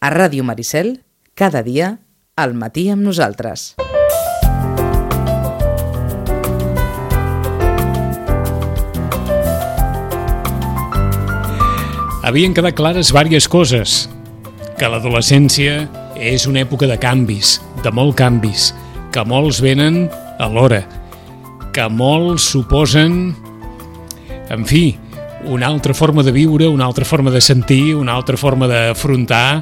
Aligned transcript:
A 0.00 0.08
Ràdio 0.08 0.40
Maricel, 0.48 1.02
cada 1.36 1.60
dia, 1.60 1.98
al 2.32 2.54
matí 2.56 2.86
amb 2.88 3.04
nosaltres. 3.04 3.74
Havien 12.24 12.56
quedat 12.56 12.78
clares 12.78 13.10
diverses 13.12 13.44
coses. 13.52 13.98
Que 14.80 14.88
l'adolescència 14.88 15.84
és 16.16 16.48
una 16.48 16.62
època 16.64 16.88
de 16.88 16.96
canvis, 16.96 17.58
de 17.84 17.92
molt 17.92 18.16
canvis, 18.16 18.70
que 19.12 19.26
molts 19.28 19.60
venen 19.60 20.06
alhora, 20.40 20.80
que 21.76 21.84
molts 21.92 22.48
suposen, 22.54 23.36
en 24.48 24.64
fi, 24.64 24.96
una 25.44 25.68
altra 25.68 25.92
forma 25.92 26.24
de 26.24 26.32
viure, 26.32 26.72
una 26.72 26.88
altra 26.88 27.04
forma 27.04 27.30
de 27.30 27.44
sentir, 27.44 27.94
una 28.00 28.16
altra 28.16 28.40
forma 28.40 28.64
d'afrontar 28.64 29.60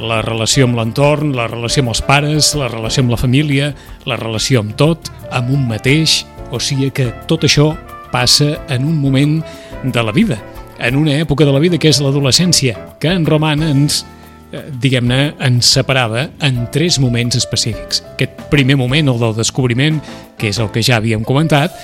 la 0.00 0.20
relació 0.24 0.66
amb 0.66 0.78
l'entorn, 0.78 1.34
la 1.36 1.46
relació 1.50 1.84
amb 1.84 1.92
els 1.92 2.02
pares, 2.04 2.54
la 2.58 2.68
relació 2.72 3.04
amb 3.04 3.14
la 3.14 3.20
família, 3.20 3.70
la 4.08 4.16
relació 4.20 4.62
amb 4.64 4.74
tot, 4.80 5.10
amb 5.30 5.52
un 5.54 5.66
mateix, 5.68 6.22
o 6.50 6.60
sigui 6.60 6.90
que 6.94 7.10
tot 7.30 7.44
això 7.46 7.70
passa 8.10 8.56
en 8.72 8.86
un 8.88 8.96
moment 8.98 9.38
de 9.84 10.02
la 10.02 10.12
vida, 10.12 10.40
en 10.80 10.96
una 10.96 11.18
època 11.20 11.44
de 11.44 11.52
la 11.52 11.60
vida 11.62 11.78
que 11.78 11.92
és 11.92 12.00
l'adolescència, 12.02 12.76
que 13.00 13.12
en 13.12 13.26
Roman 13.28 13.62
ens, 13.62 14.04
eh, 14.52 14.64
diguem-ne, 14.82 15.34
ens 15.46 15.74
separava 15.76 16.28
en 16.40 16.64
tres 16.72 16.98
moments 16.98 17.36
específics. 17.36 18.02
Aquest 18.14 18.48
primer 18.50 18.76
moment, 18.80 19.12
el 19.12 19.20
del 19.20 19.36
descobriment, 19.36 20.00
que 20.38 20.48
és 20.48 20.58
el 20.58 20.72
que 20.72 20.82
ja 20.82 20.96
havíem 20.98 21.24
comentat, 21.24 21.76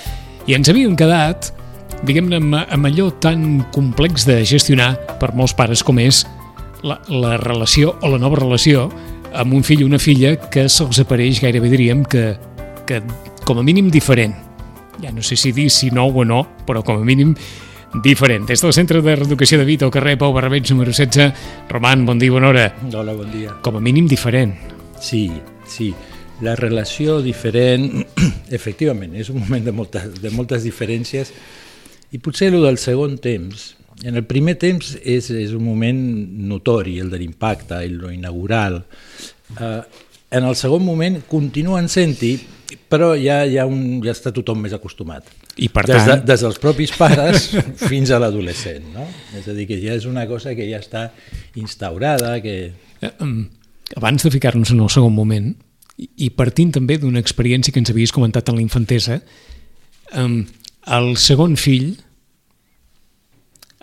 i 0.46 0.56
ens 0.56 0.68
havíem 0.72 0.96
quedat, 0.96 1.52
diguem-ne, 2.06 2.40
amb, 2.40 2.88
allò 2.88 3.10
tan 3.20 3.64
complex 3.72 4.26
de 4.26 4.42
gestionar 4.44 4.94
per 5.20 5.34
molts 5.34 5.54
pares 5.56 5.84
com 5.86 6.00
és 6.02 6.24
la, 6.86 7.00
la 7.10 7.36
relació 7.36 7.96
o 8.00 8.10
la 8.12 8.20
nova 8.22 8.38
relació 8.38 8.86
amb 9.36 9.54
un 9.54 9.64
fill 9.66 9.84
o 9.84 9.90
una 9.90 10.00
filla 10.00 10.36
que 10.50 10.68
se'ls 10.70 11.02
apareix 11.02 11.42
gairebé 11.42 11.70
diríem 11.72 12.04
que, 12.06 12.36
que 12.88 13.02
com 13.44 13.60
a 13.60 13.64
mínim 13.66 13.90
diferent. 13.92 14.34
Ja 15.02 15.12
no 15.12 15.22
sé 15.22 15.36
si 15.36 15.52
dir 15.52 15.68
si 15.70 15.90
nou 15.92 16.14
o 16.14 16.24
no, 16.24 16.44
però 16.66 16.82
com 16.86 17.02
a 17.02 17.04
mínim 17.04 17.34
diferent. 18.02 18.46
Des 18.48 18.62
del 18.62 18.72
Centre 18.72 19.02
de 19.02 19.16
Reeducació 19.16 19.58
de 19.60 19.66
Vita 19.68 19.84
al 19.86 19.92
carrer 19.92 20.16
Pau 20.18 20.32
Barrabeig 20.32 20.70
número 20.72 20.94
16. 20.94 21.68
Roman, 21.68 22.06
bon 22.06 22.18
dia, 22.18 22.32
bona 22.32 22.48
hora. 22.48 22.66
Hola, 22.92 23.14
bon 23.16 23.30
dia. 23.32 23.58
Com 23.62 23.76
a 23.76 23.82
mínim 23.82 24.08
diferent. 24.08 24.54
Sí, 25.00 25.28
sí. 25.68 25.92
La 26.40 26.56
relació 26.56 27.20
diferent, 27.24 28.06
efectivament, 28.58 29.14
és 29.16 29.30
un 29.32 29.40
moment 29.40 29.64
de 29.64 29.72
moltes, 29.72 30.10
de 30.20 30.32
moltes 30.32 30.64
diferències 30.64 31.32
i 32.12 32.20
potser 32.22 32.52
el 32.52 32.62
del 32.62 32.78
segon 32.80 33.16
temps. 33.20 33.75
En 34.04 34.18
el 34.18 34.26
primer 34.28 34.56
temps 34.60 34.96
és, 35.00 35.30
és 35.30 35.54
un 35.56 35.64
moment 35.64 36.00
notori, 36.50 36.98
el 37.00 37.08
de 37.12 37.20
l'impacte, 37.22 37.78
el 37.84 38.02
inaugural. 38.12 38.82
Uh, 39.56 39.80
en 40.36 40.44
el 40.44 40.56
segon 40.58 40.84
moment 40.84 41.20
continuen 41.30 41.88
sent-hi, 41.88 42.34
però 42.90 43.12
ja, 43.16 43.40
ja, 43.48 43.64
un, 43.68 44.00
ja 44.04 44.12
està 44.12 44.32
tothom 44.34 44.64
més 44.66 44.74
acostumat. 44.76 45.28
I 45.56 45.70
per 45.72 45.86
des, 45.88 46.02
de, 46.02 46.12
tant... 46.12 46.24
des 46.28 46.42
dels 46.44 46.58
propis 46.60 46.92
pares 46.98 47.48
fins 47.90 48.12
a 48.12 48.20
l'adolescent. 48.20 48.90
No? 48.94 49.06
És 49.38 49.46
a 49.48 49.54
dir, 49.56 49.68
que 49.70 49.78
ja 49.80 49.94
és 49.96 50.04
una 50.08 50.26
cosa 50.28 50.54
que 50.58 50.66
ja 50.68 50.82
està 50.82 51.08
instaurada, 51.56 52.34
que... 52.44 52.56
Eh, 53.00 53.14
abans 53.96 54.26
de 54.26 54.32
ficar-nos 54.34 54.74
en 54.74 54.82
el 54.84 54.92
segon 54.92 55.14
moment, 55.16 55.54
i, 55.96 56.28
partint 56.36 56.74
també 56.76 56.98
d'una 57.00 57.22
experiència 57.22 57.72
que 57.72 57.80
ens 57.80 57.92
havies 57.92 58.12
comentat 58.12 58.50
en 58.50 58.58
la 58.58 58.64
infantesa, 58.64 59.20
um, 60.20 60.42
el 60.92 61.14
segon 61.20 61.56
fill, 61.60 61.94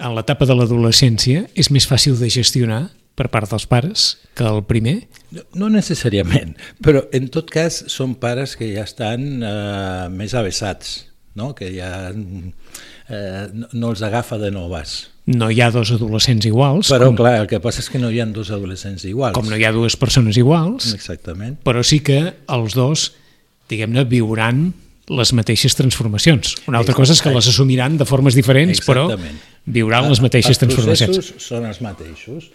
en 0.04 0.18
l'etapa 0.18 0.48
de 0.50 0.58
l'adolescència, 0.58 1.48
és 1.56 1.72
més 1.72 1.88
fàcil 1.88 2.18
de 2.20 2.30
gestionar 2.32 2.84
per 3.18 3.30
part 3.34 3.50
dels 3.52 3.66
pares 3.70 4.06
que 4.38 4.46
el 4.50 4.64
primer? 4.68 5.04
No, 5.34 5.46
no 5.64 5.72
necessàriament, 5.74 6.56
però 6.86 7.06
en 7.14 7.30
tot 7.34 7.52
cas 7.54 7.84
són 7.94 8.18
pares 8.22 8.58
que 8.60 8.72
ja 8.74 8.86
estan 8.88 9.44
eh, 9.46 10.10
més 10.14 10.36
avessats, 10.38 11.00
no? 11.40 11.54
que 11.58 11.72
ja 11.76 12.12
eh, 12.12 13.48
no, 13.54 13.90
els 13.94 14.04
agafa 14.06 14.40
de 14.42 14.52
noves. 14.54 14.98
No 15.30 15.48
hi 15.54 15.62
ha 15.64 15.70
dos 15.72 15.94
adolescents 15.96 16.46
iguals. 16.50 16.90
Però 16.92 17.08
com, 17.08 17.18
clar, 17.22 17.38
el 17.40 17.48
que 17.48 17.62
passa 17.64 17.80
és 17.80 17.88
que 17.92 18.02
no 18.02 18.12
hi 18.12 18.20
ha 18.20 18.28
dos 18.28 18.52
adolescents 18.52 19.06
iguals. 19.08 19.38
com 19.38 19.48
no 19.48 19.60
hi 19.60 19.64
ha 19.64 19.72
dues 19.72 19.96
persones 20.00 20.40
iguals, 20.42 20.92
Exactament. 20.98 21.62
però 21.64 21.86
sí 21.86 22.02
que 22.04 22.20
els 22.52 22.76
dos, 22.76 23.12
diguem-ne, 23.72 24.04
viuran 24.10 24.72
les 25.14 25.34
mateixes 25.36 25.76
transformacions. 25.76 26.58
Una 26.68 26.80
altra 26.80 26.96
cosa 26.96 27.16
és 27.16 27.22
que 27.24 27.32
les 27.34 27.48
assumiran 27.52 27.98
de 28.00 28.08
formes 28.08 28.36
diferents, 28.36 28.80
però 28.88 29.10
Exactament. 29.10 29.53
Viuran 29.66 30.10
les 30.10 30.22
mateixes 30.22 30.56
els 30.56 30.62
transformacions. 30.64 31.18
processos 31.18 31.48
són 31.48 31.66
els 31.66 31.82
mateixos. 31.82 32.50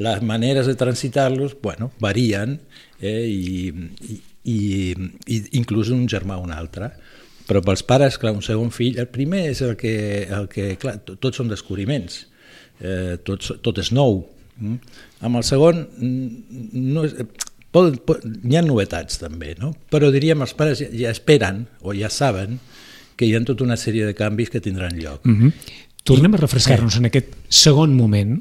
Les 0.00 0.22
maneres 0.22 0.66
de 0.66 0.74
transitar-los, 0.80 1.56
bueno, 1.60 1.90
varien 2.00 2.58
eh, 3.00 3.26
i, 3.28 3.72
i, 4.44 4.58
i, 5.26 5.38
inclús 5.60 5.90
un 5.92 6.06
germà 6.08 6.38
o 6.40 6.44
un 6.46 6.52
altre. 6.52 6.90
Però 7.48 7.60
pels 7.66 7.82
pares, 7.82 8.16
clar, 8.20 8.32
un 8.32 8.42
segon 8.46 8.70
fill, 8.70 8.98
el 9.02 9.08
primer 9.10 9.48
és 9.50 9.60
el 9.66 9.74
que, 9.76 10.28
el 10.30 10.48
que 10.48 10.76
clar, 10.80 11.00
to- 11.04 11.16
tots 11.18 11.40
són 11.40 11.48
descobriments, 11.50 12.26
eh, 12.80 13.18
tot, 13.26 13.44
tot 13.60 13.80
és 13.82 13.90
nou. 13.92 14.22
Mm? 14.60 14.76
Amb 15.26 15.40
el 15.40 15.44
segon, 15.44 15.82
mm, 15.98 16.60
no 16.94 17.04
és, 17.08 17.16
poden, 17.74 17.98
poden, 18.06 18.38
hi 18.46 18.56
ha 18.56 18.62
novetats 18.62 19.18
també, 19.20 19.56
no? 19.58 19.72
però 19.90 20.12
diríem 20.14 20.40
els 20.46 20.54
pares 20.54 20.80
ja, 20.80 20.88
ja 20.94 21.10
esperen 21.10 21.64
o 21.82 21.94
ja 21.96 22.08
saben 22.12 22.58
que 23.16 23.26
hi 23.28 23.34
ha 23.34 23.42
tota 23.44 23.66
una 23.66 23.76
sèrie 23.76 24.06
de 24.06 24.14
canvis 24.16 24.48
que 24.48 24.62
tindran 24.64 24.96
lloc. 24.96 25.24
Mm 25.26 25.36
-hmm. 25.36 25.76
Tornem 26.04 26.34
a 26.34 26.40
refrescar-nos 26.40 26.96
en 26.98 27.06
aquest 27.10 27.34
segon 27.48 27.92
moment 27.96 28.38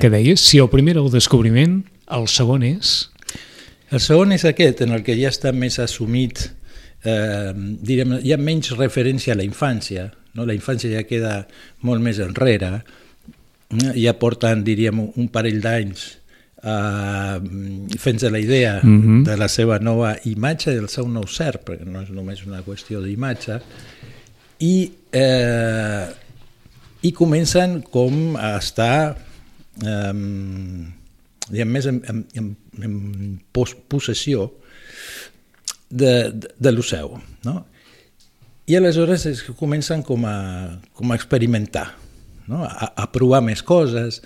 que 0.00 0.08
deies, 0.10 0.40
si 0.40 0.58
el 0.62 0.70
primer 0.72 0.94
era 0.96 1.02
el 1.04 1.10
descobriment, 1.12 1.82
el 2.10 2.28
segon 2.28 2.62
és... 2.64 3.10
El 3.92 4.00
segon 4.00 4.32
és 4.32 4.46
aquest, 4.48 4.80
en 4.86 4.94
el 4.96 5.02
que 5.04 5.12
ja 5.18 5.28
està 5.28 5.50
més 5.52 5.76
assumit, 5.82 6.46
eh, 7.04 7.52
direm, 7.84 8.14
hi 8.24 8.32
ha 8.32 8.38
menys 8.40 8.70
referència 8.78 9.34
a 9.34 9.36
la 9.36 9.44
infància, 9.44 10.06
no? 10.32 10.46
la 10.48 10.54
infància 10.56 10.88
ja 10.94 11.02
queda 11.04 11.42
molt 11.84 12.00
més 12.00 12.16
enrere, 12.24 12.70
eh, 12.80 13.92
ja 14.00 14.14
porten, 14.16 14.64
diríem, 14.64 15.02
un 15.12 15.28
parell 15.28 15.60
d'anys 15.60 16.06
eh, 16.64 17.36
fent-se 17.98 18.30
la 18.30 18.40
idea 18.40 18.78
Mhm. 18.82 19.24
de 19.28 19.36
la 19.36 19.48
seva 19.52 19.78
nova 19.78 20.16
imatge, 20.24 20.72
del 20.72 20.88
seu 20.88 21.08
nou 21.08 21.26
cert, 21.28 21.64
perquè 21.66 21.84
no 21.84 22.00
és 22.00 22.08
només 22.10 22.46
una 22.46 22.62
qüestió 22.64 23.02
d'imatge, 23.02 23.60
i, 24.60 24.90
eh, 25.12 26.06
i 27.02 27.12
comencen 27.12 27.80
com 27.82 28.36
a 28.38 28.56
estar 28.58 29.16
eh, 29.82 30.12
diguem, 31.48 31.72
més 31.74 31.88
en, 31.90 32.00
en, 32.08 32.22
en, 32.38 32.52
en 32.82 32.96
pos, 33.54 33.74
possessió 33.88 34.50
de, 35.90 36.30
de, 36.30 36.52
de 36.58 36.72
lo 36.72 36.84
seu. 36.86 37.16
No? 37.46 37.62
I 38.70 38.78
aleshores 38.78 39.26
és 39.30 39.42
que 39.44 39.56
comencen 39.58 40.04
com 40.06 40.24
a, 40.28 40.36
com 40.96 41.12
a 41.12 41.18
experimentar, 41.18 41.90
no? 42.46 42.62
a, 42.64 42.92
a 43.04 43.08
provar 43.12 43.42
més 43.44 43.64
coses, 43.66 44.22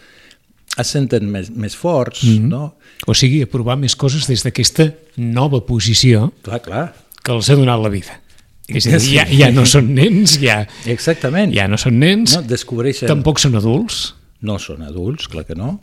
es 0.77 0.93
senten 0.93 1.31
més, 1.33 1.49
més 1.51 1.75
forts, 1.79 2.23
mm 2.23 2.37
-hmm. 2.37 2.49
no? 2.53 2.75
O 3.07 3.15
sigui, 3.15 3.43
a 3.43 3.49
provar 3.49 3.79
més 3.81 3.97
coses 3.97 4.27
des 4.29 4.43
d'aquesta 4.45 4.93
nova 5.17 5.61
posició 5.65 6.33
Clar, 6.43 6.61
clar. 6.61 6.95
que 7.23 7.33
els 7.33 7.49
ha 7.51 7.57
donat 7.57 7.81
la 7.81 7.89
vida. 7.89 8.21
És 8.66 8.87
a 8.91 8.99
dir, 8.99 9.12
ja, 9.21 9.25
ja 9.47 9.50
no 9.54 9.65
són 9.69 9.93
nens, 9.94 10.38
ja, 10.43 10.60
Exactament. 10.91 11.53
ja 11.54 11.69
no 11.71 11.78
són 11.78 12.00
nens, 12.03 12.34
No, 12.37 12.43
descobreixen... 12.43 13.06
tampoc 13.10 13.38
són 13.43 13.54
adults. 13.59 14.15
No 14.43 14.59
són 14.62 14.82
adults, 14.82 15.28
clar 15.32 15.44
que 15.47 15.54
no. 15.59 15.77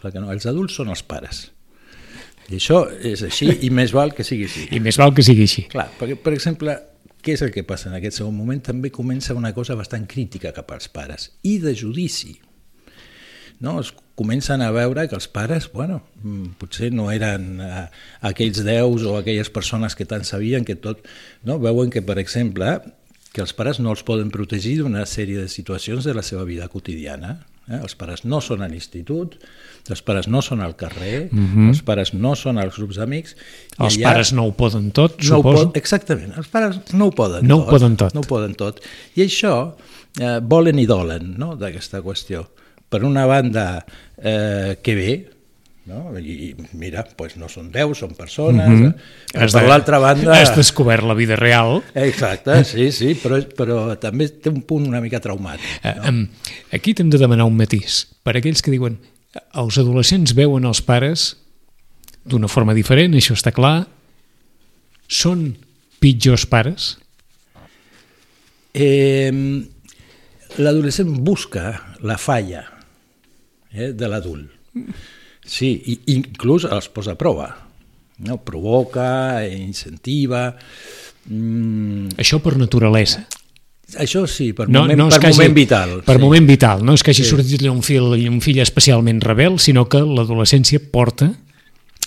Clar 0.00 0.10
que 0.12 0.20
no. 0.20 0.32
Els 0.34 0.46
adults 0.50 0.74
són 0.76 0.90
els 0.92 1.02
pares. 1.06 1.46
I 2.50 2.58
això 2.58 2.82
és 3.00 3.22
així 3.24 3.48
i 3.64 3.70
més 3.72 3.94
val 3.96 4.12
que 4.12 4.26
sigui 4.26 4.44
així. 4.44 4.66
I 4.76 4.80
més 4.84 4.98
val 5.00 5.14
que 5.16 5.22
sigui 5.24 5.46
així. 5.46 5.62
Clar, 5.72 5.86
perquè, 5.96 6.18
per 6.20 6.34
exemple, 6.36 6.74
què 7.24 7.38
és 7.38 7.42
el 7.46 7.54
que 7.54 7.62
passa 7.64 7.88
en 7.88 7.94
aquest 7.96 8.18
segon 8.20 8.34
moment? 8.36 8.60
També 8.66 8.90
comença 8.92 9.32
una 9.32 9.54
cosa 9.56 9.78
bastant 9.78 10.04
crítica 10.10 10.52
cap 10.52 10.74
als 10.76 10.90
pares 10.92 11.30
i 11.48 11.56
de 11.62 11.72
judici. 11.74 12.34
No? 13.64 13.78
Es 13.80 13.94
comencen 14.14 14.62
a 14.62 14.70
veure 14.70 15.08
que 15.08 15.16
els 15.18 15.26
pares, 15.28 15.66
bueno, 15.72 16.02
mm, 16.22 16.54
potser 16.60 16.92
no 16.94 17.08
eren 17.10 17.60
eh, 17.60 17.86
aquells 18.22 18.62
déus 18.64 19.02
o 19.02 19.16
aquelles 19.18 19.50
persones 19.50 19.96
que 19.98 20.06
tant 20.06 20.24
sabien 20.24 20.64
que 20.64 20.76
tot... 20.76 21.02
No? 21.42 21.58
Veuen 21.58 21.90
que, 21.90 22.02
per 22.02 22.18
exemple, 22.22 22.76
que 23.34 23.42
els 23.42 23.52
pares 23.52 23.80
no 23.82 23.90
els 23.90 24.04
poden 24.06 24.30
protegir 24.30 24.78
d'una 24.78 25.02
sèrie 25.10 25.40
de 25.42 25.48
situacions 25.50 26.04
de 26.06 26.14
la 26.14 26.22
seva 26.22 26.44
vida 26.46 26.68
quotidiana. 26.70 27.40
Eh? 27.66 27.80
Els 27.80 27.96
pares 27.98 28.22
no 28.28 28.38
són 28.44 28.62
a 28.62 28.68
l'institut, 28.70 29.34
els 29.90 30.02
pares 30.06 30.28
no 30.30 30.42
són 30.44 30.60
al 30.62 30.76
carrer, 30.76 31.30
mm 31.32 31.46
-hmm. 31.54 31.68
els 31.72 31.82
pares 31.82 32.14
no 32.14 32.36
són 32.36 32.58
als 32.58 32.76
grups 32.76 32.96
d'amics. 32.96 33.34
Els 33.80 33.96
allà- 33.98 34.04
pares 34.12 34.32
no 34.32 34.44
ho 34.46 34.52
poden 34.52 34.90
tot, 34.92 35.18
no 35.24 35.38
ho 35.38 35.42
suposo. 35.42 35.64
pot, 35.66 35.76
exactament, 35.76 36.36
els 36.36 36.46
pares 36.48 36.78
no 36.92 37.06
ho 37.06 37.10
poden 37.10 37.46
No 37.48 37.56
ho 37.56 37.60
tot. 37.64 37.70
poden 37.70 37.96
tot. 37.96 38.14
No 38.14 38.20
ho 38.20 38.24
poden 38.28 38.54
tot. 38.54 38.80
I 39.16 39.22
això 39.22 39.74
eh, 40.20 40.38
volen 40.40 40.78
i 40.78 40.86
dolen 40.86 41.34
no, 41.36 41.56
d'aquesta 41.56 42.00
qüestió. 42.00 42.46
Per 42.94 43.02
una 43.02 43.24
banda, 43.26 43.84
eh, 44.22 44.78
que 44.78 44.94
bé, 44.94 45.14
no? 45.90 46.12
i 46.18 46.54
mira, 46.78 47.02
pues 47.16 47.34
no 47.40 47.48
són 47.50 47.72
déus, 47.74 47.98
són 47.98 48.14
persones, 48.14 48.68
mm 48.68 48.82
-hmm. 48.84 48.94
però 49.32 49.44
Has 49.44 49.52
per 49.52 49.64
l'altra 49.66 49.98
banda... 49.98 50.36
Has 50.40 50.54
descobert 50.56 51.02
la 51.02 51.14
vida 51.14 51.36
real. 51.36 51.82
Exacte, 51.94 52.62
sí, 52.64 52.92
sí, 52.92 53.14
però, 53.22 53.40
però 53.56 53.98
també 53.98 54.28
té 54.28 54.48
un 54.48 54.62
punt 54.62 54.86
una 54.86 55.00
mica 55.00 55.20
traumàtic. 55.20 55.66
Eh, 55.82 55.94
em, 56.08 56.28
Aquí 56.72 56.94
t'hem 56.94 57.10
de 57.10 57.18
demanar 57.18 57.44
un 57.44 57.56
matís. 57.56 58.06
Per 58.22 58.36
aquells 58.36 58.62
que 58.62 58.70
diuen 58.70 58.98
els 59.54 59.78
adolescents 59.78 60.34
veuen 60.34 60.64
els 60.64 60.80
pares 60.82 61.36
d'una 62.24 62.48
forma 62.48 62.74
diferent, 62.74 63.14
això 63.14 63.34
està 63.34 63.52
clar. 63.52 63.86
Són 65.08 65.56
pitjors 65.98 66.46
pares? 66.46 66.98
Eh, 68.72 69.32
L'adolescent 70.56 71.10
busca 71.24 71.96
la 72.00 72.16
falla 72.16 72.73
eh, 73.74 73.92
de 73.92 74.08
l'adult. 74.10 74.50
Sí, 75.44 75.70
i 75.92 75.98
inclús 76.14 76.64
els 76.64 76.88
posa 76.94 77.14
a 77.14 77.20
prova. 77.20 77.50
No? 78.24 78.40
Provoca, 78.46 79.44
incentiva... 79.50 80.52
Mm. 81.24 82.18
Això 82.20 82.36
per 82.44 82.54
naturalesa. 82.60 83.22
Això 84.00 84.24
sí, 84.28 84.50
per, 84.56 84.66
no, 84.68 84.82
moment, 84.82 84.98
no 84.98 85.06
per 85.12 85.20
moment 85.22 85.50
hagi, 85.50 85.56
vital. 85.56 85.94
Per 86.04 86.16
sí. 86.16 86.22
moment 86.22 86.46
vital, 86.48 86.82
no 86.84 86.96
és 86.96 87.04
que 87.04 87.12
hagi 87.12 87.24
sí. 87.24 87.30
sortit 87.30 87.64
un 87.68 87.82
fill, 87.84 88.14
un 88.28 88.40
fill 88.44 88.60
especialment 88.64 89.20
rebel, 89.24 89.58
sinó 89.60 89.86
que 89.88 90.00
l'adolescència 90.00 90.80
porta 90.92 91.30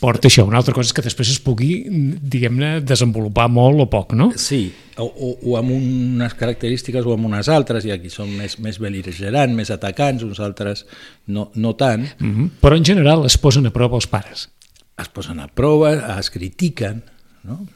porta 0.01 0.29
això. 0.29 0.45
Una 0.47 0.59
altra 0.61 0.75
cosa 0.75 0.89
és 0.89 0.95
que 0.95 1.03
després 1.05 1.31
es 1.33 1.39
pugui, 1.43 1.71
diguem-ne, 1.87 2.77
desenvolupar 2.85 3.47
molt 3.51 3.83
o 3.83 3.87
poc, 3.91 4.13
no? 4.17 4.29
Sí, 4.39 4.67
o, 4.97 5.05
o, 5.05 5.31
o 5.51 5.57
amb 5.59 5.73
unes 5.75 6.35
característiques 6.37 7.05
o 7.05 7.15
amb 7.15 7.29
unes 7.29 7.49
altres, 7.53 7.85
i 7.87 7.93
aquí 7.95 8.11
són 8.13 8.31
més, 8.37 8.57
més 8.63 8.79
beligerants, 8.83 9.55
més 9.57 9.71
atacants, 9.73 10.25
uns 10.27 10.41
altres 10.43 10.85
no, 11.27 11.49
no 11.55 11.73
tant. 11.75 12.07
Mm 12.19 12.35
-hmm. 12.35 12.49
Però 12.61 12.77
en 12.77 12.85
general 12.85 13.25
es 13.25 13.37
posen 13.37 13.65
a 13.65 13.71
prova 13.71 13.97
els 13.97 14.07
pares. 14.07 14.49
Es 14.97 15.09
posen 15.09 15.39
a 15.39 15.47
prova, 15.47 16.19
es 16.19 16.29
critiquen, 16.29 17.03
no? 17.43 17.67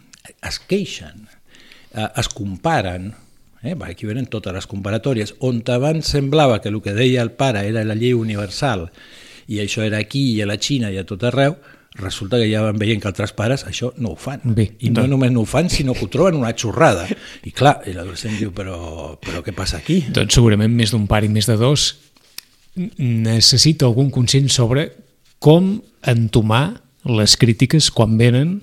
es 0.41 0.59
queixen, 0.59 1.27
eh, 1.94 2.07
es 2.15 2.29
comparen, 2.29 3.13
eh? 3.63 3.75
aquí 3.81 4.06
venen 4.06 4.25
totes 4.25 4.53
les 4.53 4.68
comparatòries, 4.68 5.35
on 5.39 5.63
abans 5.68 6.07
semblava 6.07 6.62
que 6.62 6.69
el 6.69 6.81
que 6.81 6.94
deia 6.94 7.21
el 7.21 7.31
pare 7.31 7.68
era 7.68 7.83
la 7.83 7.95
llei 7.95 8.13
universal 8.13 8.89
i 9.47 9.59
això 9.59 9.83
era 9.83 10.00
aquí 10.00 10.31
i 10.35 10.41
a 10.41 10.47
la 10.47 10.57
Xina 10.57 10.91
i 10.91 10.97
a 10.97 11.06
tot 11.06 11.23
arreu, 11.27 11.57
resulta 12.00 12.40
que 12.40 12.48
ja 12.48 12.62
van 12.64 12.80
veient 12.80 13.02
que 13.02 13.10
altres 13.10 13.34
pares 13.36 13.66
això 13.68 13.92
no 13.98 14.14
ho 14.14 14.20
fan. 14.20 14.44
Bé, 14.44 14.72
I 14.80 14.92
no 14.92 15.02
doncs... 15.02 15.12
només 15.12 15.32
no 15.34 15.44
ho 15.44 15.50
fan, 15.50 15.70
sinó 15.70 15.96
que 15.98 16.06
ho 16.06 16.12
troben 16.12 16.40
una 16.40 16.54
xorrada. 16.56 17.08
I 17.44 17.52
clar, 17.52 17.82
l'adolescent 17.88 18.38
diu, 18.40 18.54
però, 18.56 19.18
però 19.22 19.44
què 19.44 19.54
passa 19.56 19.82
aquí? 19.82 20.02
Doncs 20.14 20.38
segurament 20.40 20.72
més 20.74 20.94
d'un 20.94 21.08
pare 21.10 21.28
i 21.28 21.34
més 21.34 21.50
de 21.50 21.58
dos 21.60 21.92
necessita 22.76 23.86
algun 23.86 24.12
consell 24.16 24.48
sobre 24.50 24.88
com 25.44 25.82
entomar 26.08 26.82
les 27.04 27.36
crítiques 27.36 27.90
quan 27.92 28.16
venen 28.20 28.62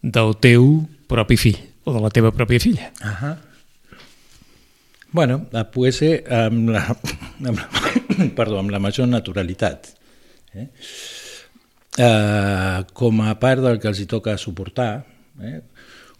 del 0.00 0.36
teu 0.40 0.86
propi 1.10 1.36
fill 1.36 1.58
o 1.84 1.92
de 1.92 2.00
la 2.00 2.10
teva 2.14 2.32
pròpia 2.32 2.62
filla. 2.62 2.92
Uh 3.02 3.12
-huh. 3.20 3.36
Bueno, 5.12 5.46
puede 5.72 5.92
ser 5.92 6.24
amb 6.32 6.70
la, 6.70 6.96
amb 7.44 7.58
la, 7.58 7.68
perdó, 8.38 8.58
amb 8.58 8.70
la 8.70 8.78
major 8.78 9.06
naturalitat. 9.08 9.94
Eh? 10.54 10.68
Eh, 11.96 12.84
com 12.92 13.22
a 13.22 13.34
part 13.40 13.64
del 13.64 13.80
que 13.80 13.90
els 13.90 14.00
hi 14.00 14.06
toca 14.10 14.36
suportar, 14.40 15.06
eh, 15.42 15.60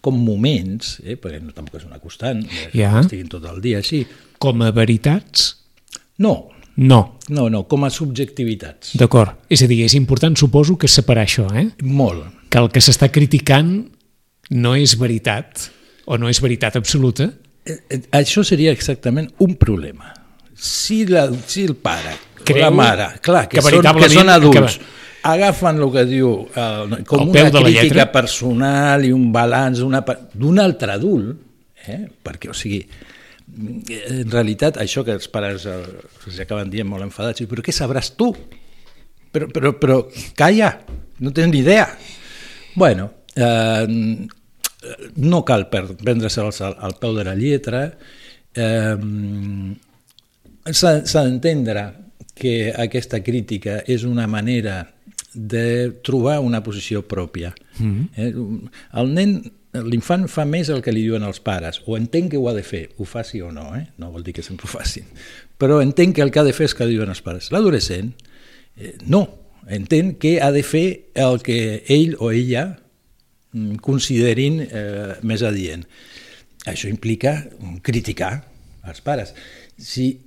com 0.00 0.18
moments, 0.22 0.98
eh, 1.04 1.16
perquè 1.20 1.40
no, 1.42 1.52
tampoc 1.56 1.80
és 1.80 1.86
una 1.88 2.00
constant, 2.02 2.42
eh, 2.46 2.68
ja. 2.74 2.92
estiguin 3.00 3.30
tot 3.32 3.46
el 3.50 3.60
dia 3.64 3.80
així. 3.82 4.04
Com 4.42 4.62
a 4.62 4.70
veritats? 4.74 5.54
No. 6.22 6.48
No. 6.76 7.18
No, 7.32 7.48
no, 7.48 7.64
com 7.66 7.86
a 7.86 7.90
subjectivitats. 7.90 8.94
D'acord. 9.00 9.48
És 9.48 9.64
a 9.64 9.68
dir, 9.70 9.80
és 9.86 9.96
important, 9.96 10.36
suposo, 10.36 10.76
que 10.76 10.88
separar 10.88 11.24
això, 11.24 11.48
eh? 11.56 11.70
Molt. 11.82 12.26
Que 12.52 12.60
el 12.60 12.68
que 12.70 12.82
s'està 12.84 13.08
criticant 13.12 13.72
no 14.52 14.76
és 14.76 14.94
veritat, 15.00 15.70
o 16.06 16.18
no 16.20 16.28
és 16.30 16.40
veritat 16.44 16.76
absoluta. 16.78 17.30
Eh, 17.66 17.80
eh, 17.90 18.02
això 18.20 18.44
seria 18.46 18.74
exactament 18.76 19.32
un 19.42 19.56
problema. 19.58 20.12
Si, 20.54 21.04
la, 21.08 21.26
si 21.48 21.66
el 21.66 21.74
pare 21.76 22.14
Creu 22.46 22.62
o 22.62 22.64
la 22.64 22.70
mare, 22.70 23.08
clar, 23.20 23.48
que, 23.50 23.58
que, 23.58 23.64
són, 23.64 23.88
que 23.98 24.08
són 24.12 24.30
adults, 24.30 24.76
que 24.78 24.94
agafen 25.32 25.80
el 25.82 25.90
que 25.94 26.04
diu 26.08 26.30
eh, 26.48 27.02
com 27.08 27.30
una 27.30 27.50
crítica 27.50 28.06
personal 28.12 29.04
i 29.06 29.12
un 29.14 29.28
balanç 29.34 29.82
d'un 29.82 30.62
altre 30.62 30.94
adult, 30.94 31.34
eh? 31.86 32.04
perquè, 32.22 32.50
o 32.52 32.56
sigui, 32.56 32.80
en 33.56 34.30
realitat, 34.30 34.80
això 34.82 35.04
que 35.06 35.14
els 35.16 35.28
pares 35.32 35.66
eh, 35.70 35.80
els 36.26 36.40
acaben 36.42 36.70
dient 36.72 36.88
molt 36.88 37.06
enfadats, 37.06 37.46
però 37.50 37.64
què 37.64 37.74
sabràs 37.74 38.12
tu? 38.18 38.32
Però, 39.32 39.48
però, 39.52 39.74
però 39.78 40.00
calla, 40.38 40.72
no 41.20 41.32
tens 41.34 41.52
ni 41.52 41.60
idea. 41.60 41.86
Bueno, 42.76 43.10
eh, 43.34 43.86
no 45.16 45.42
cal 45.44 45.68
prendre-se'ls 45.70 46.62
al, 46.62 46.76
al 46.86 46.96
peu 47.00 47.14
de 47.16 47.24
la 47.26 47.36
lletra, 47.38 47.86
eh, 48.54 48.96
s'ha 50.72 51.22
d'entendre 51.22 51.86
que 52.36 52.72
aquesta 52.76 53.22
crítica 53.24 53.80
és 53.88 54.04
una 54.04 54.26
manera 54.28 54.82
de 55.36 55.92
trobar 56.02 56.40
una 56.40 56.62
posició 56.64 57.04
pròpia. 57.06 57.54
Mm 57.78 57.92
-hmm. 57.92 58.08
eh? 58.16 58.70
El 59.00 59.14
nen, 59.14 59.52
l'infant 59.72 60.26
fa 60.28 60.44
més 60.44 60.68
el 60.68 60.82
que 60.82 60.92
li 60.92 61.02
diuen 61.02 61.22
els 61.22 61.40
pares, 61.40 61.82
o 61.86 61.96
entén 61.96 62.28
que 62.28 62.38
ho 62.38 62.48
ha 62.48 62.54
de 62.54 62.62
fer, 62.62 62.90
ho 62.96 63.04
faci 63.04 63.40
o 63.40 63.52
no, 63.52 63.76
eh? 63.76 63.86
no 63.98 64.10
vol 64.10 64.24
dir 64.24 64.32
que 64.32 64.42
sempre 64.42 64.64
ho 64.64 64.68
facin, 64.68 65.04
però 65.58 65.82
entén 65.82 66.12
que 66.12 66.22
el 66.22 66.30
que 66.30 66.40
ha 66.40 66.44
de 66.44 66.52
fer 66.52 66.64
és 66.64 66.74
que 66.74 66.86
li 66.86 66.96
diuen 66.96 67.08
els 67.08 67.22
pares. 67.22 67.50
L'adolescent, 67.52 68.14
eh, 68.76 68.96
no, 69.06 69.28
entén 69.68 70.14
que 70.16 70.40
ha 70.40 70.50
de 70.50 70.62
fer 70.62 71.10
el 71.14 71.42
que 71.42 71.84
ell 71.88 72.16
o 72.18 72.30
ella 72.30 72.78
mm, 73.52 73.76
considerin 73.76 74.60
eh, 74.70 75.16
més 75.22 75.42
adient. 75.42 75.86
Això 76.66 76.88
implica 76.88 77.46
criticar 77.82 78.48
els 78.86 79.00
pares. 79.00 79.34
Si 79.78 80.25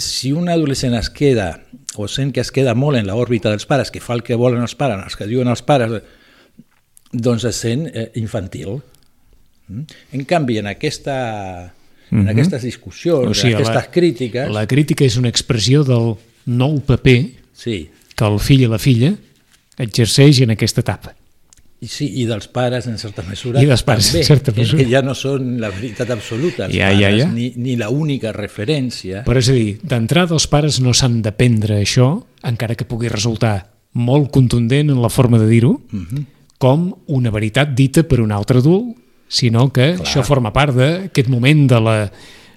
si 0.00 0.32
un 0.32 0.48
adolescent 0.48 0.94
es 0.98 1.10
queda 1.10 1.62
o 1.96 2.08
sent 2.08 2.32
que 2.34 2.42
es 2.42 2.50
queda 2.50 2.74
molt 2.74 2.98
en 2.98 3.06
l'òrbita 3.06 3.52
dels 3.52 3.66
pares, 3.70 3.92
que 3.94 4.02
fa 4.02 4.16
el 4.16 4.24
que 4.26 4.38
volen 4.38 4.64
els 4.64 4.74
pares, 4.74 5.02
els 5.04 5.16
que 5.16 5.28
diuen 5.30 5.50
els 5.50 5.62
pares, 5.62 6.02
doncs 7.12 7.46
es 7.46 7.60
sent 7.62 7.86
eh, 7.92 8.10
infantil. 8.18 8.80
Mm? 9.68 9.84
En 10.18 10.24
canvi, 10.28 10.58
en, 10.58 10.66
aquesta, 10.66 11.16
en 12.10 12.18
mm 12.18 12.20
-hmm. 12.20 12.30
aquestes 12.30 12.62
discussions, 12.62 13.30
o 13.30 13.34
sigui, 13.34 13.54
en 13.54 13.60
aquestes 13.60 13.74
la, 13.86 13.90
crítiques... 13.90 14.50
La 14.50 14.66
crítica 14.66 15.04
és 15.04 15.16
una 15.16 15.28
expressió 15.28 15.84
del 15.84 16.16
nou 16.46 16.80
paper 16.80 17.30
sí. 17.54 17.90
que 18.14 18.24
el 18.24 18.40
fill 18.40 18.62
i 18.62 18.66
la 18.66 18.78
filla 18.78 19.14
exerceix 19.78 20.40
en 20.40 20.50
aquesta 20.50 20.80
etapa. 20.80 21.14
I 21.84 21.88
sí, 21.90 22.06
i 22.22 22.24
dels 22.24 22.46
pares 22.48 22.86
en 22.88 22.96
certa 23.00 23.22
mesura 23.26 23.60
I 23.60 23.68
dels 23.68 23.82
pares 23.84 24.08
també, 24.08 24.22
en 24.22 24.28
certa 24.30 24.52
mesura. 24.56 24.80
que 24.80 24.88
ja 24.88 25.02
no 25.04 25.12
són 25.18 25.58
la 25.60 25.68
veritat 25.74 26.14
absoluta, 26.14 26.68
els 26.68 26.76
ja, 26.76 26.88
pares, 26.88 27.02
ja, 27.02 27.10
ja. 27.18 27.26
ni, 27.28 27.50
ni 27.60 27.76
la 27.76 27.90
única 27.92 28.32
referència. 28.32 29.24
Però 29.26 29.42
és 29.42 29.50
a 29.52 29.56
dir, 29.56 29.74
d'entrada 29.84 30.32
els 30.36 30.46
pares 30.48 30.80
no 30.80 30.94
s'han 30.96 31.20
de 31.24 31.34
prendre 31.36 31.82
això, 31.82 32.08
encara 32.48 32.76
que 32.78 32.88
pugui 32.88 33.12
resultar 33.12 33.58
molt 34.00 34.30
contundent 34.34 34.94
en 34.94 35.02
la 35.02 35.10
forma 35.12 35.38
de 35.42 35.50
dir-ho, 35.50 35.74
uh 35.76 35.96
mhm. 35.96 36.06
-huh. 36.06 36.24
com 36.58 36.94
una 37.06 37.30
veritat 37.30 37.74
dita 37.74 38.02
per 38.02 38.20
un 38.20 38.32
altre 38.32 38.58
adult, 38.58 38.96
sinó 39.28 39.70
que 39.72 39.94
Clar. 39.94 40.06
això 40.06 40.22
forma 40.24 40.52
part 40.52 40.74
d'aquest 40.74 41.28
moment 41.28 41.68
de 41.68 41.80
la, 41.80 42.10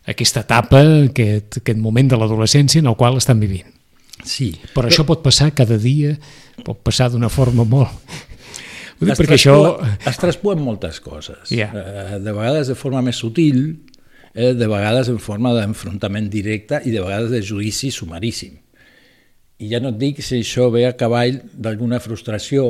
aquesta 0.06 0.42
etapa, 0.42 0.80
aquest, 1.10 1.58
aquest 1.58 1.80
moment 1.80 2.08
de 2.08 2.18
l'adolescència 2.18 2.80
en 2.80 2.88
el 2.88 2.96
qual 2.96 3.18
estan 3.18 3.40
vivint. 3.40 3.68
Sí. 4.24 4.52
Però, 4.52 4.74
però 4.74 4.88
això 4.88 5.06
pot 5.06 5.22
passar 5.22 5.52
cada 5.54 5.78
dia, 5.78 6.18
pot 6.64 6.78
passar 6.84 7.10
d'una 7.12 7.30
forma 7.30 7.64
molt 7.64 7.90
ho 8.98 9.06
dic 9.06 9.14
es 9.14 9.22
perquè 9.22 9.38
això... 9.38 9.58
Es 10.10 10.20
traspuen 10.22 10.62
moltes 10.64 11.00
coses. 11.04 11.52
Yeah. 11.54 11.72
Eh, 11.72 12.20
de 12.24 12.34
vegades 12.34 12.72
de 12.72 12.78
forma 12.78 13.04
més 13.06 13.20
sutil, 13.22 13.62
eh, 14.34 14.54
de 14.58 14.70
vegades 14.70 15.12
en 15.14 15.20
forma 15.22 15.54
d'enfrontament 15.58 16.30
directe 16.34 16.82
i 16.86 16.94
de 16.94 17.04
vegades 17.04 17.34
de 17.34 17.42
judici 17.46 17.92
sumaríssim. 17.94 18.58
I 19.58 19.72
ja 19.72 19.82
no 19.82 19.94
et 19.94 20.02
dic 20.02 20.22
si 20.22 20.42
això 20.44 20.70
ve 20.74 20.86
a 20.86 20.94
cavall 20.98 21.40
d'alguna 21.54 22.02
frustració 22.02 22.68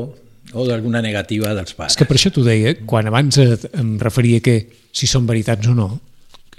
o 0.53 0.67
d'alguna 0.67 1.01
negativa 1.03 1.51
dels 1.55 1.75
pares. 1.75 1.95
És 1.95 1.99
que 1.99 2.07
per 2.07 2.15
això 2.15 2.31
t'ho 2.31 2.45
deia, 2.45 2.77
quan 2.87 3.07
abans 3.09 3.39
em 3.39 3.97
referia 3.99 4.39
que 4.43 4.61
si 4.95 5.09
són 5.09 5.27
veritats 5.27 5.67
o 5.67 5.75
no, 5.75 5.89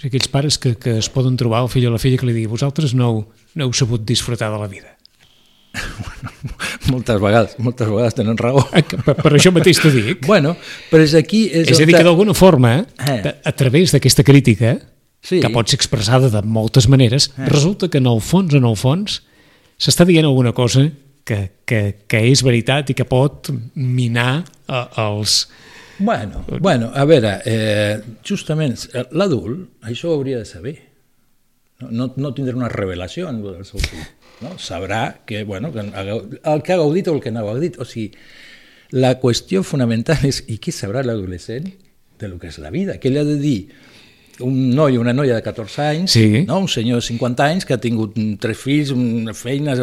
aquells 0.04 0.28
pares 0.30 0.58
que, 0.60 0.74
que 0.78 0.98
es 1.00 1.08
poden 1.10 1.36
trobar 1.40 1.64
el 1.64 1.72
fill 1.72 1.88
o 1.88 1.94
la 1.94 2.00
filla 2.02 2.20
que 2.20 2.28
li 2.28 2.36
digui 2.36 2.50
vosaltres 2.50 2.94
no 2.94 3.08
heu, 3.08 3.24
no 3.56 3.66
heu 3.66 3.74
sabut 3.74 4.04
disfrutar 4.06 4.52
de 4.52 4.60
la 4.60 4.68
vida 4.70 4.94
moltes 6.92 7.20
vegades, 7.20 7.56
moltes 7.62 7.88
vegades 7.88 8.16
tenen 8.18 8.38
raó. 8.38 8.62
Ah, 8.72 8.82
per, 8.82 9.16
per 9.18 9.32
això 9.36 9.52
mateix 9.54 9.80
t'ho 9.82 9.92
dic. 9.94 10.22
Bueno, 10.26 10.54
però 10.90 11.04
és 11.04 11.14
aquí... 11.18 11.46
És, 11.48 11.72
és 11.72 11.82
a 11.82 11.88
dir, 11.88 11.96
que 11.96 12.06
d'alguna 12.06 12.36
forma, 12.36 12.74
eh. 13.08 13.18
a 13.44 13.52
través 13.56 13.94
d'aquesta 13.94 14.24
crítica, 14.26 14.76
sí. 15.22 15.40
que 15.42 15.50
pot 15.54 15.68
ser 15.68 15.78
expressada 15.80 16.30
de 16.32 16.42
moltes 16.46 16.88
maneres, 16.90 17.30
eh. 17.36 17.48
resulta 17.50 17.90
que 17.90 18.00
en 18.02 18.10
el 18.10 18.22
fons, 18.24 18.54
en 18.58 18.68
el 18.68 18.76
fons, 18.78 19.20
s'està 19.78 20.06
dient 20.08 20.26
alguna 20.28 20.54
cosa 20.56 20.88
que, 21.28 21.40
que, 21.68 21.80
que 22.08 22.24
és 22.30 22.42
veritat 22.44 22.92
i 22.92 22.98
que 22.98 23.08
pot 23.08 23.52
minar 23.74 24.42
eh, 24.42 24.84
els... 25.04 25.44
Bueno, 25.98 26.44
bueno, 26.62 26.92
a 26.94 27.02
veure, 27.10 27.40
eh, 27.50 27.96
justament 28.22 28.76
l'adult 29.18 29.88
això 29.90 30.12
ho 30.12 30.20
hauria 30.20 30.44
de 30.44 30.46
saber. 30.46 30.76
No, 31.82 31.90
no, 31.90 32.06
no 32.18 32.30
tindrà 32.34 32.54
una 32.58 32.70
revelació 32.70 33.26
en 33.30 33.42
el 33.42 33.66
seu 33.66 33.82
fill 33.82 34.06
no? 34.40 34.56
sabrà 34.58 35.20
que, 35.26 35.44
bueno, 35.44 35.72
que 35.72 35.80
el 35.80 36.62
que 36.62 36.72
ha 36.72 36.76
gaudit 36.76 37.08
o 37.08 37.14
el 37.14 37.20
que 37.20 37.30
no 37.30 37.40
ha 37.40 37.48
gaudit. 37.50 37.78
O 37.78 37.86
sigui, 37.88 38.12
la 38.90 39.16
qüestió 39.20 39.62
fonamental 39.66 40.24
és 40.28 40.42
i 40.48 40.58
què 40.62 40.72
sabrà 40.74 41.04
l'adolescent 41.04 41.68
de 42.18 42.28
lo 42.28 42.38
que 42.38 42.50
és 42.52 42.58
la 42.62 42.72
vida? 42.74 42.98
Què 42.98 43.12
li 43.12 43.20
ha 43.20 43.26
de 43.26 43.38
dir 43.40 43.58
un 44.44 44.70
noi 44.74 44.96
o 44.96 45.02
una 45.02 45.12
noia 45.12 45.34
de 45.34 45.42
14 45.42 45.82
anys, 45.82 46.14
sí. 46.14 46.44
no? 46.46 46.60
un 46.62 46.70
senyor 46.70 47.02
de 47.02 47.08
50 47.08 47.48
anys 47.50 47.66
que 47.66 47.74
ha 47.74 47.82
tingut 47.82 48.16
tres 48.40 48.58
fills, 48.60 48.94
una 48.94 49.34
feina... 49.34 49.76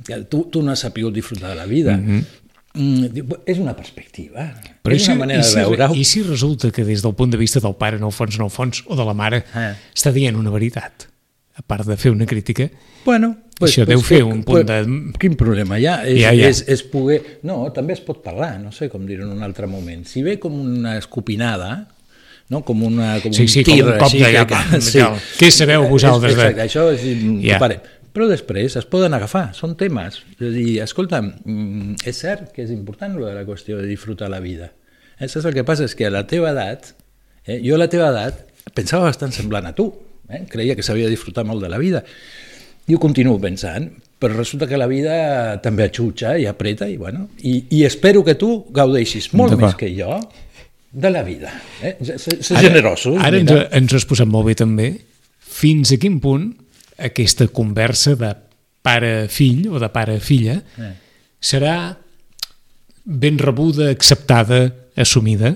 que 0.00 0.16
tu, 0.32 0.46
tu 0.48 0.62
no 0.64 0.72
has 0.72 0.80
sapigut 0.80 1.12
disfrutar 1.12 1.50
de 1.50 1.56
la 1.56 1.66
vida. 1.66 1.96
Mm 1.96 2.06
-hmm. 2.08 2.24
Mm, 2.72 3.34
és 3.46 3.58
una 3.58 3.74
perspectiva, 3.74 4.54
Però 4.82 4.94
és 4.94 5.02
si, 5.02 5.10
una 5.10 5.18
manera 5.18 5.42
si, 5.42 5.56
de 5.56 5.64
veure-ho. 5.64 5.94
I 5.94 6.04
si 6.04 6.22
resulta 6.22 6.70
que 6.70 6.84
des 6.84 7.02
del 7.02 7.14
punt 7.18 7.32
de 7.32 7.36
vista 7.36 7.58
del 7.58 7.74
pare, 7.74 7.96
en 7.96 8.04
el 8.04 8.12
fons, 8.12 8.36
en 8.36 8.44
el 8.44 8.50
fons, 8.50 8.84
o 8.86 8.94
de 8.94 9.04
la 9.04 9.12
mare, 9.12 9.44
Eh. 9.54 9.74
està 9.92 10.12
dient 10.12 10.36
una 10.36 10.50
veritat, 10.50 11.09
a 11.60 11.62
part 11.66 11.86
de 11.88 11.96
fer 12.00 12.10
una 12.14 12.26
crítica, 12.26 12.70
Bueno, 13.04 13.30
Això 13.60 13.84
deu 13.88 14.00
fer 14.04 14.22
un 14.24 14.42
punt 14.44 14.66
de- 14.68 15.12
Quin 15.20 15.34
problema 15.36 15.78
hi 15.80 15.86
ha? 15.88 15.98
És, 16.08 16.18
Ja, 16.20 16.32
ja. 16.36 16.48
És, 16.48 16.62
és 16.68 16.82
poder... 16.88 17.20
No, 17.44 17.62
també 17.76 17.92
es 17.94 18.00
pot 18.04 18.22
parlar, 18.24 18.54
no 18.60 18.72
sé 18.72 18.88
com 18.92 19.04
dir-ho 19.08 19.24
en 19.26 19.32
un 19.36 19.42
altre 19.44 19.66
moment. 19.68 20.04
Si 20.08 20.22
ve 20.24 20.38
com 20.40 20.54
una 20.60 20.96
escopinada, 20.98 21.88
no? 22.48 22.62
com, 22.64 22.82
una, 22.84 23.14
com 23.20 23.32
Sí, 23.36 23.42
un 23.44 23.48
sí, 23.52 23.64
com 23.64 23.74
tir 23.74 23.84
un 23.84 23.92
cop 23.98 24.06
així, 24.08 24.20
de 24.24 24.32
llapa, 24.32 24.60
allò. 24.76 25.08
Què 25.38 25.50
sabeu 25.52 25.86
vosaltres 25.88 26.36
de- 26.36 26.42
Exacte, 26.48 26.66
això 26.66 26.86
és... 26.92 27.04
Ja. 27.44 27.58
Ja. 27.60 27.80
Però 28.10 28.26
després 28.26 28.74
es 28.80 28.88
poden 28.90 29.14
agafar, 29.14 29.52
són 29.54 29.76
temes. 29.78 30.16
És 30.34 30.48
a 30.48 30.50
dir, 30.50 30.80
escolta, 30.82 31.20
mm, 31.22 32.00
és 32.10 32.16
cert 32.24 32.48
que 32.56 32.64
és 32.64 32.72
important 32.74 33.14
lo 33.16 33.28
de 33.28 33.36
la 33.36 33.44
qüestió 33.46 33.76
de 33.78 33.86
disfrutar 33.86 34.28
la 34.32 34.40
vida. 34.42 34.72
Eh, 35.20 35.28
Saps 35.28 35.46
el 35.46 35.54
que 35.54 35.62
passa? 35.64 35.84
És 35.86 35.94
que 35.94 36.08
a 36.08 36.10
la 36.10 36.24
teva 36.26 36.50
edat, 36.50 36.90
eh, 37.46 37.60
jo 37.62 37.76
a 37.76 37.78
la 37.78 37.88
teva 37.92 38.08
edat 38.10 38.40
pensava 38.74 39.04
bastant 39.08 39.30
semblant 39.36 39.68
a 39.70 39.74
tu, 39.78 39.92
eh? 40.30 40.44
creia 40.48 40.76
que 40.76 40.82
s'havia 40.86 41.08
de 41.08 41.16
disfrutar 41.16 41.44
molt 41.44 41.62
de 41.62 41.68
la 41.72 41.78
vida, 41.78 42.04
i 42.86 42.94
ho 42.96 43.00
continuo 43.02 43.38
pensant, 43.40 43.90
però 44.20 44.34
resulta 44.36 44.66
que 44.68 44.78
la 44.78 44.88
vida 44.90 45.60
també 45.64 45.86
atxutxa 45.86 46.34
i 46.38 46.46
apreta, 46.50 46.88
i, 46.90 46.96
bueno, 47.00 47.28
i, 47.40 47.64
i 47.76 47.84
espero 47.88 48.24
que 48.26 48.34
tu 48.36 48.66
gaudeixis 48.74 49.30
molt 49.32 49.56
més 49.60 49.76
que 49.78 49.88
jo 49.96 50.18
de 50.92 51.10
la 51.10 51.22
vida. 51.22 51.52
Eh? 51.82 51.94
Ser, 52.18 52.40
generosos. 52.60 53.16
Ara 53.22 53.38
ens, 53.38 53.48
mira. 53.48 53.68
ens 53.78 53.94
has 53.94 54.04
posat 54.04 54.28
molt 54.28 54.50
bé 54.50 54.56
també. 54.58 54.90
Fins 55.38 55.94
a 55.94 56.00
quin 56.02 56.18
punt 56.20 56.50
aquesta 56.98 57.46
conversa 57.54 58.16
de 58.18 58.34
pare-fill 58.84 59.68
o 59.70 59.80
de 59.80 59.88
pare-filla 59.92 60.58
Eh. 60.80 60.92
serà 61.40 61.96
ben 63.04 63.38
rebuda, 63.38 63.88
acceptada, 63.90 64.66
assumida 64.96 65.54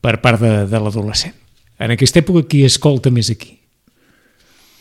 per 0.00 0.18
part 0.24 0.40
de, 0.40 0.66
de 0.66 0.80
l'adolescent? 0.80 1.36
En 1.78 1.94
aquesta 1.94 2.20
època, 2.20 2.42
qui 2.48 2.64
escolta 2.66 3.12
més 3.14 3.30
aquí? 3.30 3.59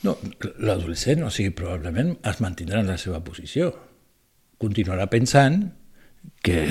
No, 0.05 0.15
l'adolescent, 0.63 1.25
o 1.27 1.31
sigui, 1.33 1.51
probablement 1.55 2.13
es 2.29 2.39
mantindrà 2.43 2.79
en 2.83 2.91
la 2.91 2.97
seva 3.01 3.19
posició. 3.25 3.73
Continuarà 4.59 5.09
pensant 5.11 5.65
que, 6.43 6.61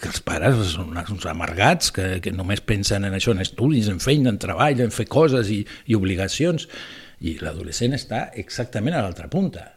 que 0.00 0.08
els 0.10 0.22
pares 0.26 0.58
són 0.74 0.96
uns, 0.98 1.26
amargats, 1.30 1.92
que, 1.94 2.08
que 2.22 2.32
només 2.34 2.62
pensen 2.66 3.06
en 3.06 3.14
això, 3.18 3.34
en 3.34 3.42
estudis, 3.44 3.90
en 3.92 4.02
feina, 4.02 4.32
en 4.32 4.40
treball, 4.42 4.82
en 4.82 4.94
fer 4.94 5.06
coses 5.10 5.50
i, 5.54 5.62
i 5.86 5.98
obligacions. 5.98 6.66
I 7.22 7.36
l'adolescent 7.42 7.94
està 7.94 8.24
exactament 8.38 8.98
a 8.98 9.04
l'altra 9.04 9.30
punta. 9.30 9.68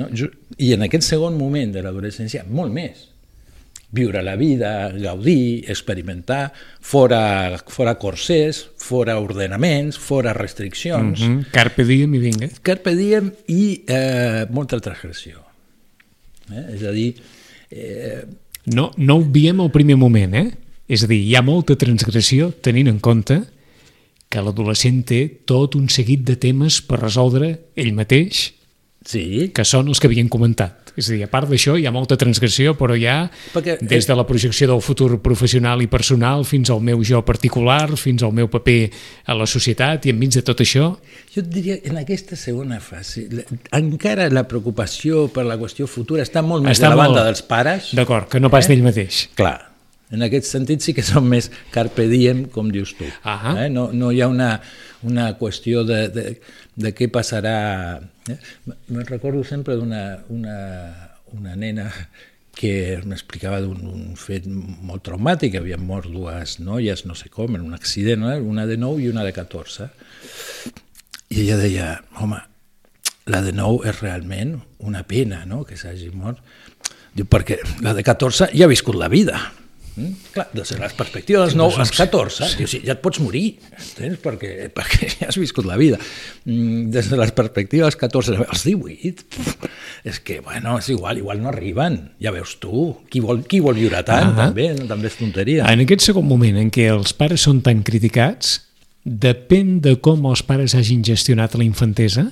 No? 0.00 0.08
I 0.12 0.72
en 0.76 0.86
aquest 0.86 1.04
segon 1.04 1.36
moment 1.36 1.74
de 1.74 1.84
l'adolescència, 1.84 2.46
molt 2.48 2.72
més. 2.72 3.10
Viure 3.90 4.22
la 4.22 4.34
vida, 4.36 4.90
gaudir, 4.98 5.64
experimentar, 5.70 6.52
fora, 6.80 7.56
fora 7.70 7.94
corsers, 7.96 8.64
fora 8.76 9.18
ordenaments, 9.20 9.98
fora 9.98 10.32
restriccions. 10.32 11.20
Mm 11.20 11.26
-hmm. 11.26 11.50
Carpe 11.50 11.84
diem 11.84 12.14
i 12.14 12.18
vinga. 12.18 12.48
Carpe 12.62 12.94
diem 12.94 13.32
i 13.46 13.84
eh, 13.86 14.46
molta 14.50 14.80
transgressió. 14.80 15.38
Eh? 16.50 16.74
És 16.74 16.82
a 16.82 16.90
dir, 16.90 17.14
eh, 17.70 18.24
No, 18.66 18.90
no 18.96 19.20
obviem 19.22 19.60
el 19.62 19.70
primer 19.70 19.94
moment, 19.96 20.34
eh? 20.34 20.48
És 20.90 21.04
a 21.04 21.10
dir, 21.10 21.20
hi 21.22 21.34
ha 21.38 21.42
molta 21.46 21.76
transgressió 21.78 22.50
tenint 22.62 22.90
en 22.90 22.98
compte 23.02 23.38
que 24.30 24.42
l'adolescent 24.42 25.04
té 25.06 25.20
tot 25.46 25.76
un 25.78 25.86
seguit 25.92 26.24
de 26.26 26.34
temes 26.42 26.80
per 26.82 26.98
resoldre 26.98 27.52
ell 27.78 27.92
mateix, 27.94 28.50
sí, 29.06 29.52
que 29.54 29.64
són 29.64 29.88
els 29.88 30.00
que 30.02 30.08
havien 30.10 30.28
comentat. 30.28 30.82
És 30.96 31.10
a 31.10 31.12
dir, 31.12 31.22
a 31.26 31.28
part 31.28 31.44
d'això, 31.50 31.74
hi 31.76 31.84
ha 31.84 31.90
molta 31.92 32.16
transgressió, 32.16 32.72
però 32.74 32.94
hi 32.96 33.04
ha 33.06 33.28
Perquè, 33.52 33.74
des 33.84 34.06
de 34.08 34.14
la 34.16 34.24
projecció 34.26 34.66
del 34.70 34.80
futur 34.80 35.20
professional 35.20 35.82
i 35.84 35.86
personal 35.92 36.42
fins 36.48 36.70
al 36.72 36.80
meu 36.80 37.02
jo 37.04 37.20
particular, 37.22 37.90
fins 38.00 38.22
al 38.24 38.32
meu 38.32 38.48
paper 38.48 38.90
a 39.28 39.34
la 39.36 39.44
societat, 39.46 40.06
i 40.08 40.14
enmig 40.14 40.32
de 40.38 40.42
tot 40.42 40.62
això, 40.64 40.88
jo 41.34 41.42
et 41.44 41.50
diria, 41.52 41.76
en 41.84 41.98
aquesta 42.00 42.34
segona 42.34 42.80
fase, 42.80 43.26
encara 43.76 44.30
la 44.32 44.46
preocupació 44.48 45.26
per 45.28 45.44
la 45.44 45.58
qüestió 45.60 45.86
futura 45.86 46.24
està 46.24 46.40
molt 46.42 46.64
més 46.64 46.78
Està 46.78 46.88
de 46.88 46.96
la 46.96 47.02
molt- 47.02 47.14
banda 47.14 47.24
dels 47.28 47.42
pares. 47.42 47.90
d'acord, 47.94 48.28
que 48.30 48.40
no 48.40 48.48
pas 48.50 48.64
Eh? 48.64 48.68
d'ell 48.72 48.82
mateix. 48.82 49.28
Clar, 49.36 49.75
en 50.14 50.22
aquest 50.22 50.46
sentit 50.46 50.84
sí 50.84 50.94
que 50.94 51.04
són 51.06 51.26
més 51.30 51.50
carpe 51.74 52.06
diem, 52.10 52.44
com 52.52 52.70
dius 52.70 52.94
tu. 52.98 53.08
Ahà. 53.26 53.56
Eh? 53.64 53.70
No, 53.72 53.88
no 53.92 54.12
hi 54.14 54.22
ha 54.22 54.30
una, 54.30 54.52
una 55.06 55.32
qüestió 55.40 55.82
de, 55.88 56.06
de, 56.14 56.28
de 56.76 56.94
què 56.94 57.10
passarà... 57.12 57.56
Eh? 58.30 58.38
Me'n 58.66 59.06
recordo 59.08 59.42
sempre 59.46 59.76
d'una 59.78 60.04
una, 60.34 60.56
una 61.34 61.56
nena 61.58 61.90
que 62.56 63.02
m'explicava 63.04 63.60
d'un 63.60 63.82
un 63.90 64.14
fet 64.16 64.46
molt 64.48 65.04
traumàtic, 65.04 65.58
havien 65.58 65.82
mort 65.84 66.08
dues 66.08 66.56
noies, 66.62 67.04
no 67.04 67.14
sé 67.18 67.28
com, 67.28 67.58
en 67.58 67.66
un 67.66 67.76
accident, 67.76 68.24
una 68.24 68.64
de 68.66 68.78
9 68.80 69.04
i 69.04 69.10
una 69.12 69.26
de 69.26 69.34
14. 69.36 69.90
I 71.34 71.42
ella 71.42 71.58
deia, 71.60 71.90
home, 72.22 72.40
la 73.28 73.42
de 73.44 73.52
9 73.52 73.90
és 73.90 74.00
realment 74.00 74.56
una 74.78 75.02
pena 75.04 75.44
no? 75.44 75.64
que 75.68 75.76
s'hagi 75.76 76.08
mort. 76.14 76.40
Diu, 77.16 77.28
perquè 77.28 77.58
la 77.84 77.92
de 77.96 78.04
14 78.06 78.52
ja 78.54 78.64
ha 78.64 78.72
viscut 78.72 78.96
la 78.96 79.12
vida. 79.12 79.40
Mm? 79.96 80.12
Clar, 80.34 80.44
des 80.52 80.68
de 80.74 80.76
les 80.82 80.92
perspectives 80.92 81.40
dels 81.40 81.54
9 81.56 81.78
als 81.80 81.92
14, 81.96 82.50
diu, 82.58 82.68
sí, 82.68 82.82
ja 82.84 82.92
et 82.92 83.00
pots 83.00 83.16
morir, 83.24 83.54
entens? 83.72 84.18
Perquè, 84.20 84.68
perquè 84.76 85.08
ja 85.22 85.30
has 85.30 85.38
viscut 85.40 85.64
la 85.64 85.78
vida. 85.80 85.96
Mm, 86.44 86.90
Des 86.92 87.08
de 87.08 87.16
les 87.16 87.32
perspectives 87.32 87.86
dels 87.88 87.96
14 88.02 88.36
als 88.44 88.64
18, 88.68 89.24
puf, 89.32 89.54
és 90.04 90.20
que, 90.20 90.40
bueno, 90.44 90.76
és 90.78 90.90
igual, 90.92 91.18
igual 91.22 91.40
no 91.40 91.48
arriben. 91.48 91.96
Ja 92.20 92.30
veus 92.34 92.58
tu, 92.60 92.90
qui 93.08 93.22
vol, 93.24 93.40
qui 93.48 93.60
vol 93.64 93.78
viure 93.80 94.02
tant, 94.04 94.34
Ah. 94.36 94.46
també, 94.50 94.68
també 94.86 95.08
és 95.08 95.16
tonteria. 95.16 95.64
En 95.72 95.80
aquest 95.86 96.04
segon 96.10 96.26
moment 96.28 96.56
en 96.60 96.70
què 96.70 96.90
els 96.92 97.14
pares 97.16 97.40
són 97.48 97.62
tan 97.64 97.80
criticats, 97.82 98.60
depèn 99.06 99.80
de 99.80 99.96
com 100.02 100.24
els 100.28 100.42
pares 100.42 100.74
hagin 100.74 101.02
gestionat 101.06 101.54
la 101.56 101.64
infantesa, 101.64 102.26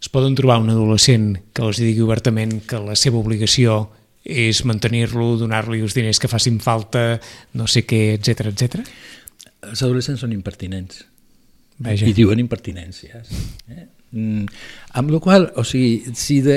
es 0.00 0.08
poden 0.08 0.34
trobar 0.38 0.58
un 0.62 0.70
adolescent 0.70 1.36
que 1.52 1.62
els 1.66 1.78
digui 1.82 2.02
obertament 2.04 2.60
que 2.66 2.78
la 2.82 2.94
seva 2.96 3.18
obligació 3.18 3.90
és 4.28 4.60
mantenir-lo, 4.68 5.36
donar-li 5.40 5.80
els 5.80 5.94
diners 5.96 6.20
que 6.20 6.28
facin 6.28 6.58
falta, 6.60 7.18
no 7.56 7.66
sé 7.66 7.86
què, 7.88 8.14
etc 8.18 8.50
etc. 8.52 8.82
Els 9.68 9.82
adolescents 9.82 10.20
són 10.20 10.32
impertinents. 10.36 11.04
Vaja. 11.78 12.08
i 12.10 12.12
diuen 12.12 12.40
impertinències. 12.42 13.28
Eh? 13.70 13.84
Mm, 14.10 14.46
amb 14.98 15.10
la 15.14 15.20
qual 15.22 15.44
o 15.60 15.62
sigui, 15.62 16.10
si 16.18 16.40
de, 16.42 16.56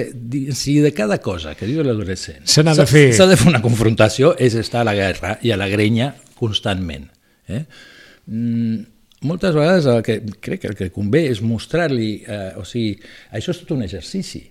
si 0.58 0.80
de 0.82 0.90
cada 0.98 1.20
cosa 1.22 1.52
que 1.54 1.68
diu 1.70 1.84
l'adolescent 1.84 2.48
Se 2.50 2.64
n'ha 2.64 2.72
de 2.74 2.86
s'ha- 2.86 2.90
fer. 2.90 3.14
s'ha 3.14 3.28
de 3.30 3.36
fer 3.38 3.48
una 3.52 3.62
confrontació, 3.62 4.32
és 4.40 4.56
estar 4.58 4.82
a 4.82 4.88
la 4.88 4.96
guerra 4.98 5.36
i 5.46 5.52
a 5.54 5.58
la 5.62 5.68
grenya 5.70 6.16
constantment. 6.40 7.06
Eh? 7.48 7.66
Mm, 8.26 8.80
moltes 9.30 9.54
vegades 9.54 9.86
el 9.86 10.02
que 10.02 10.16
crec 10.42 10.62
que 10.64 10.72
el 10.74 10.76
que 10.80 10.90
convé 10.96 11.28
és 11.30 11.44
mostrar-li, 11.46 12.24
eh, 12.26 12.54
o 12.58 12.66
sigui, 12.66 12.96
això 13.32 13.54
és 13.54 13.60
tot 13.62 13.76
un 13.78 13.84
exercici. 13.86 14.42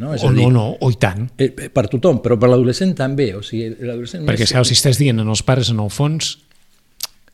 No? 0.00 0.14
És 0.16 0.22
O 0.24 0.30
a 0.30 0.32
dir, 0.32 0.46
no, 0.46 0.50
no, 0.54 0.66
o 0.80 0.88
i 0.90 0.96
tant. 0.96 1.26
eh, 1.36 1.50
per 1.52 1.86
tothom, 1.92 2.22
però 2.24 2.38
per 2.40 2.48
l'adolescent 2.48 2.94
també. 2.96 3.34
O 3.36 3.42
sigui, 3.44 3.68
l'adolescent 3.84 4.24
Perquè, 4.24 4.46
més- 4.48 4.68
si 4.70 4.76
estàs 4.78 4.96
dient 4.98 5.20
als 5.20 5.42
pares, 5.44 5.68
en 5.74 5.80
el 5.84 5.90
fons, 5.92 6.38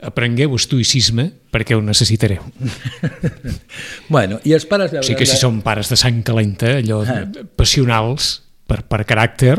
aprengueu 0.02 0.52
estoicisme 0.58 1.30
perquè 1.54 1.76
ho 1.78 1.80
necessitareu. 1.80 2.42
Bueno, 4.08 4.40
i 4.44 4.52
els 4.52 4.66
pares... 4.66 4.92
O 4.92 5.02
sigui 5.02 5.18
que 5.22 5.26
si 5.28 5.38
són 5.40 5.62
pares 5.64 5.88
de 5.90 5.96
sang 5.98 6.22
calenta, 6.26 6.76
allò 6.80 7.02
Ah. 7.06 7.22
passionals 7.56 8.42
per, 8.66 8.82
per 8.88 9.04
caràcter, 9.08 9.56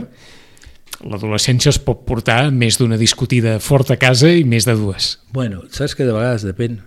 l'adolescència 1.08 1.70
es 1.74 1.80
pot 1.84 2.04
portar 2.08 2.52
més 2.52 2.78
d'una 2.80 2.98
discutida 3.00 3.58
forta 3.64 3.96
a 3.98 4.02
casa 4.02 4.30
i 4.34 4.44
més 4.48 4.66
de 4.68 4.76
dues. 4.78 5.18
Bueno, 5.34 5.64
saps 5.72 5.96
que 5.96 6.06
de 6.08 6.14
vegades 6.16 6.46
depèn. 6.48 6.80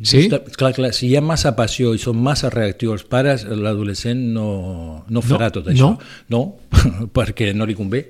Sí? 0.00 0.22
Justa, 0.24 0.40
clar, 0.56 0.72
clar, 0.74 0.90
si 0.96 1.10
hi 1.10 1.16
ha 1.18 1.20
massa 1.22 1.52
passió 1.54 1.92
i 1.94 2.00
són 2.00 2.16
massa 2.24 2.48
reactius 2.50 3.02
els 3.02 3.04
pares, 3.10 3.44
l'adolescent 3.44 4.22
no, 4.34 5.04
no 5.12 5.22
farà 5.22 5.50
No, 5.50 5.56
tot 5.58 5.68
això. 5.68 5.90
no? 6.32 6.42
no 6.72 7.08
perquè 7.16 7.52
no 7.54 7.68
li 7.68 7.76
convé. 7.78 8.06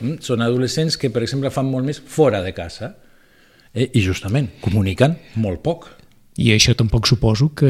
Mm? 0.00 0.20
Són 0.24 0.40
adolescents 0.46 0.96
que, 0.96 1.10
per 1.12 1.24
exemple, 1.26 1.50
fan 1.52 1.68
molt 1.68 1.84
més 1.88 1.98
fora 2.00 2.40
de 2.46 2.54
casa 2.56 2.92
eh? 3.74 3.90
i 3.90 4.00
justament 4.04 4.48
comuniquen 4.62 5.18
molt 5.42 5.60
poc. 5.66 5.90
I 6.40 6.54
això 6.54 6.72
tampoc 6.78 7.10
suposo 7.10 7.50
que... 7.58 7.68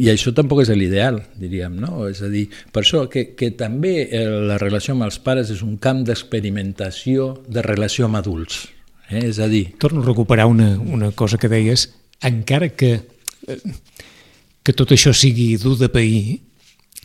I 0.00 0.08
això 0.10 0.32
tampoc 0.34 0.64
és 0.64 0.72
l'ideal, 0.74 1.20
diríem, 1.38 1.76
no? 1.78 2.08
És 2.08 2.24
a 2.26 2.30
dir, 2.32 2.46
per 2.72 2.82
això 2.82 3.04
que, 3.12 3.28
que 3.38 3.52
també 3.54 4.08
eh, 4.08 4.24
la 4.48 4.56
relació 4.58 4.96
amb 4.96 5.04
els 5.06 5.20
pares 5.22 5.52
és 5.52 5.60
un 5.62 5.76
camp 5.78 6.00
d'experimentació 6.08 7.34
de 7.46 7.62
relació 7.62 8.08
amb 8.08 8.18
adults. 8.18 8.64
Eh? 9.10 9.26
És 9.28 9.40
a 9.42 9.48
dir, 9.50 9.74
Torno 9.78 10.02
a 10.02 10.06
recuperar 10.06 10.46
una, 10.46 10.78
una 10.78 11.10
cosa 11.12 11.38
que 11.38 11.50
deies, 11.50 11.88
encara 12.22 12.70
que, 12.70 12.92
eh, 13.48 13.60
que 14.62 14.76
tot 14.76 14.94
això 14.94 15.12
sigui 15.16 15.56
dur 15.60 15.76
de 15.80 15.90
pair, 15.92 16.40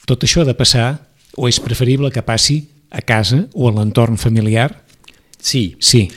tot 0.06 0.24
això 0.24 0.44
ha 0.44 0.50
de 0.50 0.58
passar 0.58 0.88
o 1.36 1.50
és 1.50 1.60
preferible 1.60 2.12
que 2.14 2.24
passi 2.24 2.62
a 2.94 3.02
casa 3.02 3.48
o 3.54 3.68
a 3.68 3.76
l'entorn 3.76 4.18
familiar? 4.22 4.84
sí, 5.46 5.76
Sí, 5.80 6.08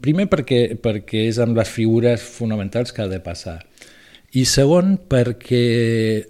Primer 0.00 0.28
perquè, 0.30 0.76
perquè 0.78 1.24
és 1.26 1.38
amb 1.42 1.56
les 1.58 1.68
figures 1.68 2.22
fonamentals 2.22 2.92
que 2.94 3.02
ha 3.02 3.08
de 3.10 3.18
passar. 3.22 3.58
I 4.30 4.44
segon 4.46 4.94
perquè 5.10 5.62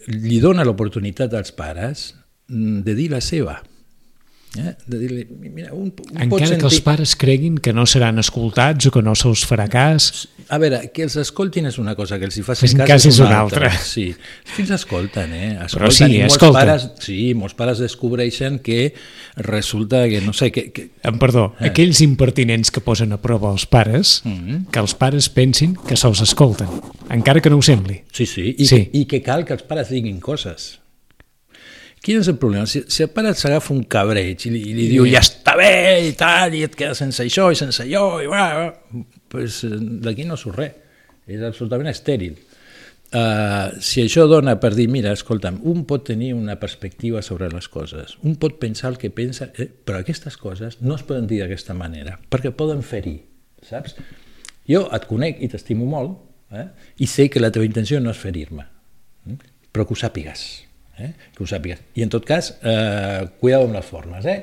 li 0.08 0.38
dona 0.40 0.64
l'oportunitat 0.64 1.34
als 1.36 1.52
pares 1.52 2.14
mm, 2.48 2.80
de 2.86 2.94
dir 2.96 3.10
la 3.12 3.20
seva. 3.20 3.58
Eh? 4.58 4.74
De 4.86 4.98
dir-li, 4.98 5.26
mira, 5.54 5.68
un, 5.72 5.84
un 5.84 5.90
pot 5.94 6.08
Encara 6.10 6.46
sentir... 6.48 6.58
que 6.58 6.66
els 6.66 6.80
pares 6.82 7.12
creguin 7.14 7.58
que 7.62 7.72
no 7.72 7.84
seran 7.86 8.18
escoltats 8.18 8.88
o 8.88 8.90
que 8.90 9.00
no 9.02 9.14
se'ls 9.14 9.44
farà 9.46 9.68
cas, 9.70 10.28
A 10.50 10.58
veure, 10.58 10.80
que 10.90 11.04
els 11.06 11.14
escoltin 11.14 11.68
és 11.68 11.76
una 11.78 11.92
cosa, 11.94 12.18
que 12.18 12.24
els 12.26 12.34
hi 12.36 12.42
facin 12.42 12.72
cas, 12.80 12.88
cas 12.88 13.04
és 13.06 13.20
una 13.20 13.28
una 13.28 13.38
altra. 13.44 13.68
altra. 13.68 13.84
Sí, 13.86 14.08
els 14.10 14.50
fills 14.56 14.70
escolten, 14.74 15.32
eh? 15.32 15.50
Escolten, 15.62 15.78
Però 15.78 15.90
sí, 15.94 16.08
molts 16.18 16.34
escolten. 16.34 16.58
Pares, 16.58 16.86
sí, 16.98 17.18
molts 17.38 17.54
pares 17.54 17.78
descobreixen 17.78 18.58
que 18.58 18.92
resulta 19.36 20.08
que, 20.08 20.20
no 20.20 20.32
sé, 20.32 20.50
que, 20.50 20.72
que 20.72 20.90
em 21.06 21.18
perdó, 21.22 21.54
Eh. 21.60 21.68
aquells 21.70 22.00
impertinents 22.02 22.72
que 22.74 22.80
posen 22.82 23.12
a 23.12 23.20
prova 23.22 23.52
els 23.52 23.66
pares, 23.66 24.22
Mhm. 24.24 24.66
que 24.72 24.80
els 24.80 24.94
pares 24.98 25.28
pensin 25.28 25.76
que 25.86 25.94
se'ls 25.96 26.20
escolten, 26.26 26.66
encara 27.08 27.40
que 27.40 27.50
no 27.50 27.58
ho 27.58 27.62
sembli. 27.62 28.02
Sí, 28.10 28.26
sí, 28.26 28.56
i, 28.58 28.66
Sí. 28.66 28.86
Que, 28.86 28.98
i 28.98 29.04
que 29.06 29.22
cal 29.22 29.44
que 29.44 29.52
els 29.52 29.62
pares 29.62 29.88
diguin 29.90 30.18
coses. 30.18 30.79
Quin 32.00 32.20
és 32.22 32.28
el 32.32 32.38
problema? 32.40 32.64
Si, 32.70 32.80
si 32.88 33.04
el 33.04 33.10
pare 33.12 33.34
s'agafa 33.36 33.74
un 33.74 33.82
cabreig 33.92 34.46
i 34.48 34.52
li, 34.54 34.60
i 34.70 34.76
li 34.76 34.86
diu 34.88 35.04
ja 35.08 35.20
està 35.20 35.52
bé 35.58 36.00
i 36.08 36.14
tal, 36.16 36.54
i 36.56 36.62
et 36.64 36.76
quedes 36.76 37.02
sense 37.02 37.20
això 37.26 37.50
i 37.52 37.58
sense 37.58 37.84
allò, 37.84 38.22
i 38.24 38.30
va, 38.30 38.44
va, 38.56 39.02
pues, 39.28 39.60
eh, 39.68 39.76
d'aquí 40.06 40.24
no 40.28 40.38
surt 40.40 40.62
res. 40.62 40.78
És 41.30 41.42
absolutament 41.46 41.92
estèril. 41.92 42.38
Uh, 43.10 43.74
si 43.82 44.04
això 44.04 44.28
dona 44.30 44.54
per 44.62 44.70
dir, 44.76 44.86
mira, 44.90 45.10
escolta'm, 45.16 45.56
un 45.66 45.82
pot 45.86 46.04
tenir 46.06 46.30
una 46.36 46.54
perspectiva 46.62 47.22
sobre 47.26 47.48
les 47.50 47.66
coses, 47.68 48.14
un 48.22 48.36
pot 48.38 48.54
pensar 48.62 48.92
el 48.92 48.98
que 49.02 49.10
pensa, 49.10 49.48
eh, 49.58 49.66
però 49.66 49.98
aquestes 49.98 50.36
coses 50.38 50.78
no 50.80 50.94
es 50.94 51.02
poden 51.06 51.26
dir 51.26 51.40
d'aquesta 51.42 51.74
manera, 51.74 52.14
perquè 52.30 52.54
poden 52.54 52.84
ferir, 52.86 53.16
saps? 53.66 53.96
Jo 54.70 54.84
et 54.94 55.08
conec 55.10 55.42
i 55.42 55.50
t'estimo 55.50 55.90
molt, 55.90 56.20
eh? 56.54 56.68
i 57.02 57.10
sé 57.10 57.26
que 57.26 57.42
la 57.42 57.50
teva 57.50 57.66
intenció 57.66 57.98
no 57.98 58.14
és 58.14 58.22
ferir-me, 58.22 58.68
eh? 59.26 59.38
però 59.74 59.88
que 59.88 59.98
ho 59.98 59.98
sàpigues, 59.98 60.46
eh? 61.00 61.12
que 61.34 61.44
ho 61.44 61.48
sàpigues. 61.48 61.80
I 61.96 62.04
en 62.06 62.12
tot 62.12 62.26
cas, 62.28 62.52
eh, 62.62 63.26
cuidado 63.40 63.68
amb 63.68 63.78
les 63.78 63.88
formes, 63.88 64.26
eh? 64.26 64.40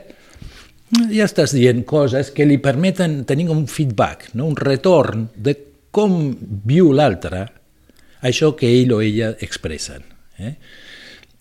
ja 1.11 1.25
estàs 1.27 1.53
dient 1.55 1.83
coses 1.87 2.31
que 2.31 2.45
li 2.47 2.59
permeten 2.63 3.23
tenir 3.27 3.49
un 3.51 3.65
feedback, 3.67 4.29
no? 4.33 4.47
un 4.47 4.55
retorn 4.55 5.27
de 5.35 5.55
com 5.91 6.31
viu 6.67 6.93
l'altre 6.95 7.45
això 8.27 8.53
que 8.57 8.69
ell 8.69 8.93
o 8.95 9.01
ella 9.03 9.33
expressen. 9.43 10.05
Eh? 10.37 10.53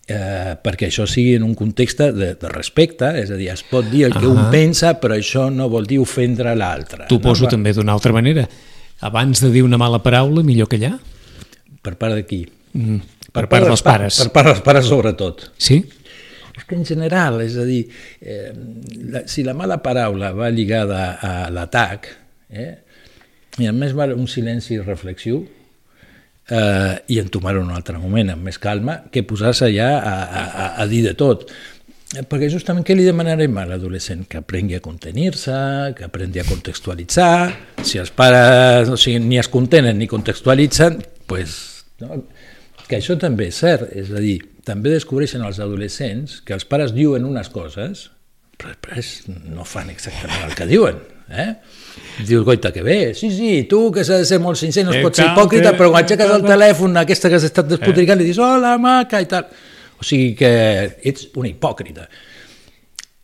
Eh, 0.07 0.53
perquè 0.63 0.87
això 0.87 1.03
sigui 1.09 1.35
en 1.35 1.43
un 1.43 1.55
context 1.57 1.99
de, 2.15 2.29
de 2.39 2.51
respecte, 2.53 3.09
és 3.19 3.31
a 3.33 3.39
dir, 3.39 3.49
es 3.51 3.63
pot 3.67 3.87
dir 3.91 4.05
el 4.07 4.15
que 4.15 4.25
uh 4.25 4.31
-huh. 4.31 4.47
un 4.47 4.51
pensa, 4.51 4.99
però 5.01 5.17
això 5.17 5.49
no 5.51 5.69
vol 5.69 5.85
dir 5.85 5.99
ofendre 5.99 6.55
l'altre. 6.55 7.05
T'ho 7.09 7.19
poso 7.19 7.43
no? 7.43 7.49
també 7.49 7.73
d'una 7.73 7.93
altra 7.93 8.13
manera. 8.13 8.47
Abans 8.99 9.41
de 9.41 9.51
dir 9.51 9.63
una 9.63 9.77
mala 9.77 10.01
paraula, 10.01 10.43
millor 10.43 10.67
callar? 10.67 10.99
Per 11.81 11.95
part 11.97 12.15
de 12.15 12.25
qui? 12.25 12.47
Mm, 12.73 13.01
per, 13.37 13.47
part 13.51 13.67
dels 13.69 13.85
pares. 13.85 14.19
Per 14.23 14.33
part 14.35 14.51
dels 14.51 14.63
pares, 14.65 14.89
sobretot. 14.89 15.47
Sí? 15.61 15.81
És 16.57 16.65
que 16.65 16.77
en 16.77 16.85
general, 16.89 17.39
és 17.45 17.57
a 17.59 17.67
dir, 17.67 17.83
eh, 18.21 18.49
la, 19.13 19.23
si 19.29 19.45
la 19.45 19.53
mala 19.57 19.77
paraula 19.85 20.33
va 20.35 20.49
lligada 20.53 21.03
a 21.21 21.35
l'atac, 21.53 22.09
eh, 22.49 22.73
i 23.61 23.69
a 23.69 23.73
més 23.73 23.93
val 23.97 24.15
un 24.17 24.27
silenci 24.29 24.79
reflexiu, 24.81 25.43
eh, 26.49 26.93
i 27.13 27.21
entomar-ho 27.21 27.61
en 27.61 27.71
un 27.71 27.77
altre 27.77 28.01
moment 28.01 28.33
amb 28.33 28.49
més 28.49 28.57
calma 28.61 29.03
que 29.11 29.25
posar-se 29.27 29.69
ja 29.75 29.89
a, 29.97 30.15
a, 30.25 30.69
a, 30.83 30.85
dir 30.89 31.03
de 31.05 31.17
tot 31.17 31.49
Eh, 32.15 32.23
perquè 32.23 32.47
justament 32.47 32.85
què 32.87 32.95
li 32.95 33.03
demanarem 33.03 33.57
a 33.59 33.65
l'adolescent? 33.67 34.23
Que 34.31 34.39
aprengui 34.39 34.77
a 34.77 34.83
contenir-se, 34.83 35.55
que 35.97 36.05
aprengui 36.07 36.39
a 36.39 36.45
contextualitzar, 36.47 37.49
si 37.83 37.99
els 37.99 38.13
pares 38.15 38.87
o 38.93 38.95
sigui, 38.95 39.19
ni 39.25 39.41
es 39.41 39.49
contenen 39.51 39.99
ni 39.99 40.07
contextualitzen, 40.07 41.01
pues, 41.27 41.57
no? 41.99 42.21
Que 42.87 42.97
això 42.99 43.17
també 43.19 43.49
és 43.51 43.57
cert, 43.59 43.89
és 43.95 44.09
a 44.11 44.21
dir, 44.23 44.37
també 44.67 44.89
descobreixen 44.93 45.43
els 45.47 45.59
adolescents 45.63 46.41
que 46.45 46.53
els 46.55 46.65
pares 46.65 46.93
diuen 46.95 47.25
unes 47.27 47.49
coses, 47.53 48.09
però 48.57 48.73
després 48.73 49.27
no 49.53 49.63
fan 49.67 49.89
exactament 49.93 50.47
el 50.49 50.55
que 50.57 50.65
diuen. 50.69 50.97
Eh? 51.27 51.49
Dius, 52.23 52.45
goita, 52.47 52.71
que 52.71 52.81
bé, 52.83 53.13
sí, 53.13 53.27
sí, 53.35 53.65
tu 53.69 53.91
que 53.91 54.05
s'ha 54.07 54.21
de 54.21 54.25
ser 54.25 54.39
molt 54.39 54.55
sincer, 54.57 54.85
no 54.87 54.91
es 54.95 55.01
Eh, 55.01 55.03
pot 55.03 55.15
ser 55.19 55.25
hipòcrita, 55.27 55.71
que- 55.73 55.77
però 55.81 55.89
quan 55.91 56.03
aixeques 56.05 56.29
el 56.31 56.41
cal- 56.41 56.51
telèfon, 56.53 56.95
aquesta 57.01 57.27
que 57.29 57.35
has 57.35 57.43
estat 57.43 57.67
despotricant, 57.67 58.17
li 58.19 58.29
dius, 58.29 58.39
hola, 58.39 58.77
maca, 58.79 59.19
i 59.21 59.25
tal. 59.27 59.47
O 59.99 60.03
sigui 60.07 60.33
que 60.39 60.51
ets 61.03 61.27
una 61.35 61.49
hipòcrita. 61.49 62.07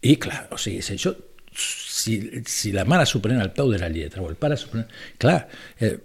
I 0.04 0.18
clar, 0.20 0.48
o 0.52 0.58
sigui, 0.60 0.82
si 0.84 0.96
això 0.98 1.14
si, 1.56 2.18
si 2.50 2.72
la 2.74 2.84
mare 2.84 3.06
s'ho 3.06 3.22
pren 3.22 3.40
al 3.40 3.54
peu 3.54 3.70
de 3.72 3.78
la 3.80 3.88
lletra 3.88 4.22
o 4.24 4.28
el 4.28 4.36
pare 4.36 4.58
s'ho 4.58 4.68
pren... 4.72 4.88
Clar, 5.22 5.48
eh, 5.80 5.98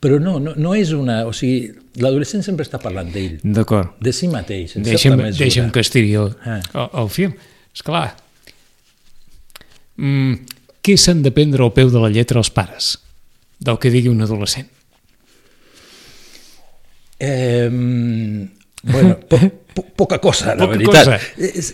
però 0.00 0.18
no, 0.20 0.38
no, 0.40 0.54
no 0.56 0.74
és 0.74 0.90
una... 0.96 1.22
O 1.28 1.32
sigui, 1.36 1.70
l'adolescent 2.02 2.42
sempre 2.46 2.64
està 2.66 2.78
parlant 2.82 3.10
d'ell, 3.12 3.38
D'acord. 3.42 3.92
de 4.00 4.12
si 4.12 4.28
mateix, 4.28 4.76
en 4.76 4.84
Deixa'm, 4.86 5.14
certa 5.16 5.22
mesura. 5.22 5.44
deixa'm 5.44 5.70
que 5.74 5.80
estiri 5.84 6.14
el, 6.20 6.34
Ah. 6.44 6.60
el, 6.74 6.88
el 7.04 7.08
fil. 7.10 7.34
Esclar. 7.74 8.16
Mm, 10.00 10.34
què 10.82 10.96
s'han 10.96 11.22
de 11.22 11.30
prendre 11.36 11.62
al 11.64 11.72
peu 11.76 11.90
de 11.92 12.00
la 12.00 12.08
lletra 12.12 12.38
els 12.40 12.50
pares? 12.50 12.94
Del 13.60 13.76
que 13.78 13.90
digui 13.92 14.08
un 14.08 14.22
adolescent. 14.24 14.68
Eh, 17.18 17.68
bueno, 18.82 19.18
po, 19.28 19.38
po, 19.74 19.84
poca 19.96 20.18
cosa, 20.18 20.54
la 20.54 20.66
Poca 20.66 20.76
veritat. 20.76 21.04
cosa. 21.06 21.18
És, 21.38 21.72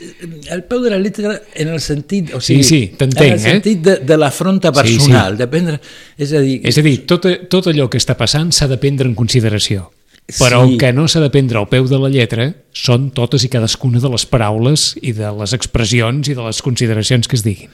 el 0.51 0.63
peu 0.65 0.81
de 0.85 0.91
la 0.91 0.99
lletra 0.99 1.41
en 1.55 1.69
el 1.69 1.81
sentit... 1.81 2.33
O 2.35 2.41
Sí, 2.41 2.63
sigui, 2.63 2.65
sí, 2.65 2.81
t'entenc, 2.99 3.27
En 3.27 3.33
el 3.33 3.39
eh? 3.39 3.43
sentit 3.51 3.83
de, 3.83 3.97
de 4.07 4.17
l'afronta 4.17 4.73
Sí, 4.73 4.77
sí. 4.77 4.83
personal, 4.97 5.37
de 5.39 5.47
prendre... 5.49 5.81
És 6.19 6.33
a 6.33 6.41
dir, 6.41 6.61
És 6.65 6.79
a 6.79 6.83
dir, 6.83 6.97
tot, 7.07 7.27
tot 7.51 7.67
allò 7.73 7.89
que 7.91 7.99
està 7.99 8.17
passant 8.17 8.53
s'ha 8.53 8.69
de 8.69 8.79
prendre 8.79 9.09
en 9.09 9.15
consideració. 9.15 9.91
Però 10.27 10.65
Sí. 10.67 10.73
el 10.73 10.79
que 10.81 10.93
no 10.93 11.05
s'ha 11.07 11.21
de 11.23 11.31
prendre 11.31 11.59
al 11.61 11.69
peu 11.71 11.85
de 11.87 11.99
la 12.03 12.09
lletra 12.11 12.49
són 12.75 13.13
totes 13.15 13.45
i 13.47 13.49
cadascuna 13.49 14.01
de 14.03 14.09
les 14.11 14.25
paraules 14.27 14.97
i 15.01 15.13
de 15.15 15.29
les 15.39 15.53
expressions 15.55 16.27
i 16.29 16.35
de 16.35 16.43
les 16.43 16.63
consideracions 16.67 17.29
que 17.31 17.37
es 17.39 17.45
diguin. 17.47 17.71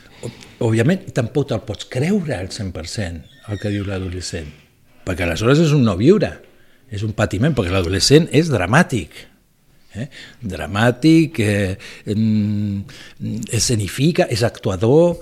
òbviament, 0.63 1.09
tampoc 1.17 1.49
te'l 1.49 1.63
pots 1.67 1.87
creure 1.91 2.35
al 2.37 2.51
100% 2.53 3.23
el 3.51 3.59
que 3.59 3.71
diu 3.73 3.87
l'adolescent, 3.89 4.47
perquè 5.05 5.25
aleshores 5.25 5.59
és 5.65 5.73
un 5.73 5.83
no 5.83 5.97
viure, 5.97 6.29
és 6.93 7.03
un 7.03 7.13
patiment, 7.17 7.55
perquè 7.57 7.73
l'adolescent 7.73 8.29
és 8.31 8.51
dramàtic. 8.53 9.09
Eh? 9.95 10.09
Dramàtic, 10.41 11.41
eh, 11.41 11.77
mm, 12.15 13.49
escenifica, 13.53 14.27
és 14.31 14.43
actuador, 14.43 15.19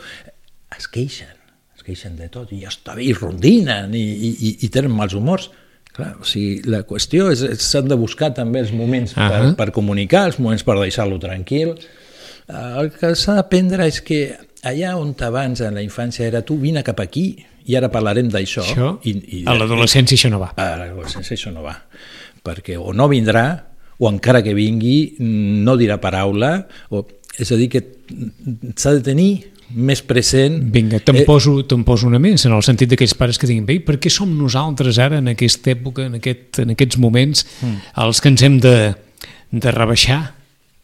es 0.77 0.87
queixen, 0.89 1.33
es 1.77 1.87
queixen 1.87 2.17
de 2.17 2.29
tot, 2.33 2.53
i 2.53 2.63
ja 2.63 2.71
està 2.71 2.95
bé, 2.95 3.05
i 3.09 3.17
rondinen, 3.17 3.95
i, 3.95 4.05
i, 4.31 4.53
i, 4.61 4.69
tenen 4.73 4.95
mals 4.95 5.17
humors. 5.19 5.51
Clar, 5.91 6.13
o 6.23 6.27
sigui, 6.29 6.61
la 6.71 6.85
qüestió 6.87 7.33
és, 7.35 7.43
s'han 7.65 7.89
de 7.91 7.99
buscar 7.99 8.31
també 8.37 8.61
els 8.63 8.71
moments 8.71 9.17
per, 9.17 9.27
Ahà. 9.27 9.55
per 9.59 9.73
comunicar, 9.75 10.29
els 10.31 10.39
moments 10.39 10.63
per 10.63 10.79
deixar-lo 10.79 11.19
tranquil. 11.19 11.75
El 12.51 12.93
que 12.95 13.13
s'ha 13.19 13.35
d'aprendre 13.41 13.89
és 13.91 13.99
que 14.03 14.21
allà 14.67 14.95
on 14.99 15.15
abans 15.27 15.61
en 15.65 15.75
la 15.75 15.83
infància 15.83 16.27
era 16.27 16.43
tu 16.47 16.59
vine 16.61 16.83
cap 16.87 17.01
aquí 17.01 17.33
i 17.67 17.77
ara 17.77 17.91
parlarem 17.93 18.29
d'això 18.33 18.65
Això, 18.65 18.91
i, 19.07 19.15
i 19.41 19.43
a 19.49 19.55
l'adolescència 19.57 20.17
això 20.19 20.31
no 20.33 20.41
va. 20.43 20.51
a 20.57 20.77
l'adolescència 20.81 21.37
això 21.37 21.53
no 21.55 21.63
va 21.65 21.77
perquè 22.45 22.77
o 22.81 22.93
no 22.97 23.09
vindrà 23.09 23.45
o 24.01 24.09
encara 24.09 24.41
que 24.43 24.55
vingui 24.57 25.15
no 25.21 25.77
dirà 25.77 26.01
paraula 26.01 26.65
o, 26.91 27.05
és 27.39 27.53
a 27.53 27.59
dir 27.61 27.69
que 27.73 27.83
s'ha 28.75 28.95
de 28.97 29.03
tenir 29.05 29.31
més 29.71 30.01
present 30.03 30.57
Vinga, 30.75 30.99
te'n 30.99 31.21
Eh, 31.21 31.25
poso, 31.29 31.61
te'n 31.69 31.85
poso 31.87 32.09
una 32.09 32.19
més, 32.19 32.43
en 32.49 32.57
el 32.57 32.65
sentit 32.67 32.91
d'aquells 32.91 33.15
pares 33.15 33.39
que 33.39 33.47
diguin, 33.47 33.67
bé, 33.69 33.77
per 33.87 34.01
què 34.03 34.11
som 34.11 34.33
nosaltres 34.35 34.99
ara, 34.99 35.21
en 35.23 35.31
aquesta 35.31 35.71
època, 35.77 36.09
en, 36.09 36.17
aquest, 36.19 36.59
en 36.65 36.73
aquests 36.75 36.99
moments, 36.99 37.45
Mm. 37.63 37.77
els 38.03 38.21
que 38.21 38.33
ens 38.33 38.43
hem 38.43 38.59
de, 38.59 38.75
de 39.53 39.71
rebaixar, 39.77 40.35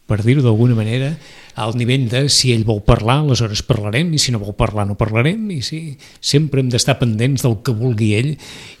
per 0.07 0.21
dir-ho 0.23 0.45
d'alguna 0.45 0.77
manera, 0.77 1.17
al 1.57 1.73
nivell 1.77 2.05
de 2.11 2.27
si 2.29 2.51
ell 2.53 2.63
vol 2.67 2.83
parlar, 2.85 3.19
aleshores 3.23 3.63
parlarem, 3.65 4.11
i 4.13 4.19
si 4.21 4.31
no 4.31 4.37
vol 4.39 4.53
parlar 4.57 4.85
no 4.85 4.93
parlarem, 4.99 5.47
i 5.55 5.63
si 5.65 5.79
sempre 6.21 6.61
hem 6.61 6.69
d'estar 6.69 6.99
pendents 6.99 7.41
del 7.45 7.57
que 7.65 7.73
vulgui 7.73 8.11
ell 8.19 8.35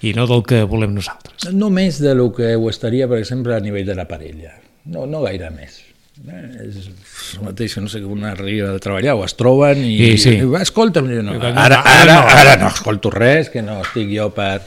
i 0.05 0.13
no 0.13 0.27
del 0.29 0.43
que 0.45 0.61
volem 0.69 0.93
nosaltres. 0.93 1.49
no 1.53 1.71
més 1.73 1.97
de 1.99 2.13
lo 2.15 2.29
que 2.33 2.53
ho 2.55 2.69
estaria 2.69 3.07
per 3.09 3.17
exemple 3.17 3.55
a 3.55 3.59
nivell 3.59 3.85
de 3.89 3.95
la 3.97 4.05
parella 4.07 4.53
no, 4.85 5.05
no 5.09 5.21
gaire 5.25 5.49
més 5.51 5.83
Eh, 6.17 6.63
és 6.65 6.87
el 7.37 7.43
mateix 7.45 7.75
que 7.75 7.81
no 7.83 7.87
sé 7.93 7.99
que 8.01 8.07
un 8.09 8.23
arriba 8.25 8.71
de 8.73 8.79
treballar 8.81 9.13
o 9.13 9.19
es 9.23 9.35
troben 9.37 9.83
i, 9.85 9.91
Sí, 9.99 10.17
sí. 10.17 10.31
i 10.41 10.47
va, 10.49 10.63
escolta'm, 10.65 11.05
jo 11.13 11.21
no, 11.21 11.35
ara, 11.37 11.77
ara, 11.85 12.05
no. 12.09 12.15
ara 12.25 12.55
no 12.57 12.71
escolto 12.73 13.11
res 13.13 13.51
que 13.53 13.61
no 13.61 13.75
estic 13.83 14.09
jo 14.15 14.25
per 14.33 14.63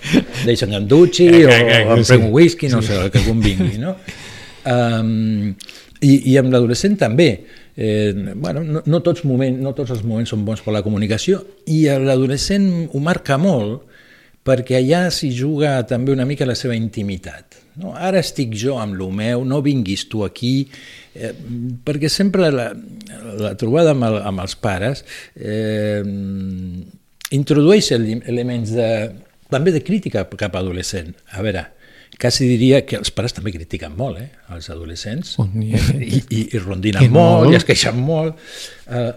deixa'm 0.46 0.70
que 0.70 0.78
em 0.78 0.86
dutxi 0.86 1.26
Eh, 1.26 1.40
o 1.42 1.48
que- 1.50 1.64
que- 1.66 1.80
em 1.96 2.04
sí. 2.04 2.12
prenc 2.12 2.24
un 2.28 2.30
whisky, 2.38 2.68
no 2.70 2.80
sé, 2.86 2.94
el 3.02 3.10
que 3.10 3.24
convingui 3.26 3.78
no? 3.82 3.96
um, 4.64 5.50
i, 6.00 6.12
i 6.30 6.36
amb 6.38 6.52
l'adolescent 6.54 6.94
també 7.02 7.28
eh, 7.80 8.12
bueno, 8.36 8.60
no, 8.62 8.82
no, 8.84 9.00
tots 9.00 9.24
moments, 9.24 9.56
no 9.64 9.72
tots 9.76 9.94
els 9.96 10.04
moments 10.04 10.34
són 10.34 10.44
bons 10.44 10.60
per 10.60 10.74
la 10.76 10.82
comunicació 10.84 11.40
i 11.72 11.86
l'adolescent 11.88 12.68
ho 12.92 13.00
marca 13.00 13.40
molt 13.40 13.86
perquè 14.44 14.78
allà 14.78 15.06
s'hi 15.12 15.30
juga 15.36 15.78
també 15.88 16.12
una 16.12 16.26
mica 16.28 16.48
la 16.48 16.56
seva 16.56 16.76
intimitat. 16.76 17.58
No? 17.80 17.94
Ara 17.96 18.20
estic 18.20 18.52
jo 18.58 18.76
amb 18.80 18.96
lo 18.98 19.10
meu, 19.14 19.44
no 19.48 19.60
vinguis 19.64 20.06
tu 20.12 20.24
aquí, 20.26 20.66
eh, 21.14 21.32
perquè 21.84 22.08
sempre 22.12 22.48
la, 22.52 22.70
la 23.40 23.54
trobada 23.60 23.94
amb, 23.94 24.04
el, 24.08 24.20
amb 24.28 24.44
els 24.44 24.56
pares 24.60 25.04
eh, 25.36 26.00
introdueix 27.36 27.92
ele- 27.96 28.20
elements 28.32 28.72
de, 28.76 28.88
també 29.52 29.72
de 29.72 29.84
crítica 29.86 30.24
cap 30.28 30.56
a 30.56 30.64
adolescent. 30.64 31.14
A 31.36 31.44
veure, 31.44 31.68
quasi 32.20 32.46
diria 32.50 32.82
que 32.86 32.98
els 33.00 33.10
pares 33.16 33.32
també 33.36 33.52
critiquen 33.54 33.96
molt, 33.96 34.18
eh, 34.20 34.30
els 34.54 34.68
adolescents, 34.70 35.36
Oh, 35.40 35.48
ha- 35.48 35.96
i, 35.96 36.22
i, 36.28 36.44
i 36.54 36.58
rondinen 36.62 37.02
Que 37.02 37.08
molt, 37.08 37.44
molt. 37.46 37.52
i 37.52 37.56
es 37.60 37.64
queixen 37.68 37.96
molt, 38.04 38.36
eh, 38.90 39.12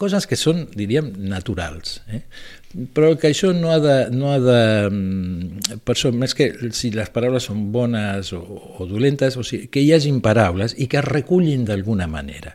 coses 0.00 0.26
que 0.26 0.36
són, 0.36 0.66
diríem, 0.76 1.12
naturals. 1.30 2.00
Eh? 2.10 2.22
Però 2.94 3.10
que 3.18 3.28
això 3.32 3.50
no 3.52 3.72
ha 3.74 3.78
de... 3.82 3.94
No 4.14 4.30
ha 4.32 4.38
de 4.40 4.60
mm, 4.90 5.80
per 5.84 5.96
això, 5.96 6.12
més 6.14 6.32
que 6.38 6.46
si 6.76 6.90
les 6.94 7.10
paraules 7.12 7.42
són 7.50 7.66
bones 7.74 8.30
o, 8.36 8.40
o 8.78 8.86
dolentes, 8.88 9.36
o 9.36 9.42
sigui, 9.44 9.66
que 9.72 9.82
hi 9.82 9.90
hagin 9.96 10.20
paraules 10.24 10.76
i 10.78 10.86
que 10.88 11.00
es 11.02 11.04
recullin 11.08 11.64
d'alguna 11.68 12.06
manera. 12.08 12.54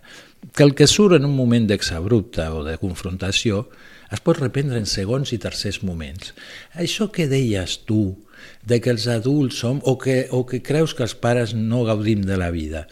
Que 0.54 0.64
el 0.64 0.76
que 0.76 0.88
surt 0.88 1.16
en 1.18 1.26
un 1.26 1.36
moment 1.36 1.66
d'exabrupte 1.68 2.46
o 2.54 2.64
de 2.64 2.78
confrontació 2.78 3.66
es 4.14 4.22
pot 4.22 4.38
reprendre 4.38 4.78
en 4.78 4.86
segons 4.86 5.32
i 5.34 5.40
tercers 5.42 5.82
moments. 5.84 6.34
Això 6.78 7.10
que 7.12 7.26
deies 7.28 7.80
tu, 7.88 8.16
de 8.64 8.78
que 8.80 8.92
els 8.94 9.08
adults 9.10 9.58
som, 9.64 9.80
o 9.84 9.98
que, 9.98 10.28
o 10.32 10.44
que 10.46 10.62
creus 10.62 10.94
que 10.94 11.04
els 11.04 11.16
pares 11.18 11.56
no 11.58 11.84
gaudim 11.84 12.22
de 12.22 12.38
la 12.38 12.52
vida, 12.54 12.86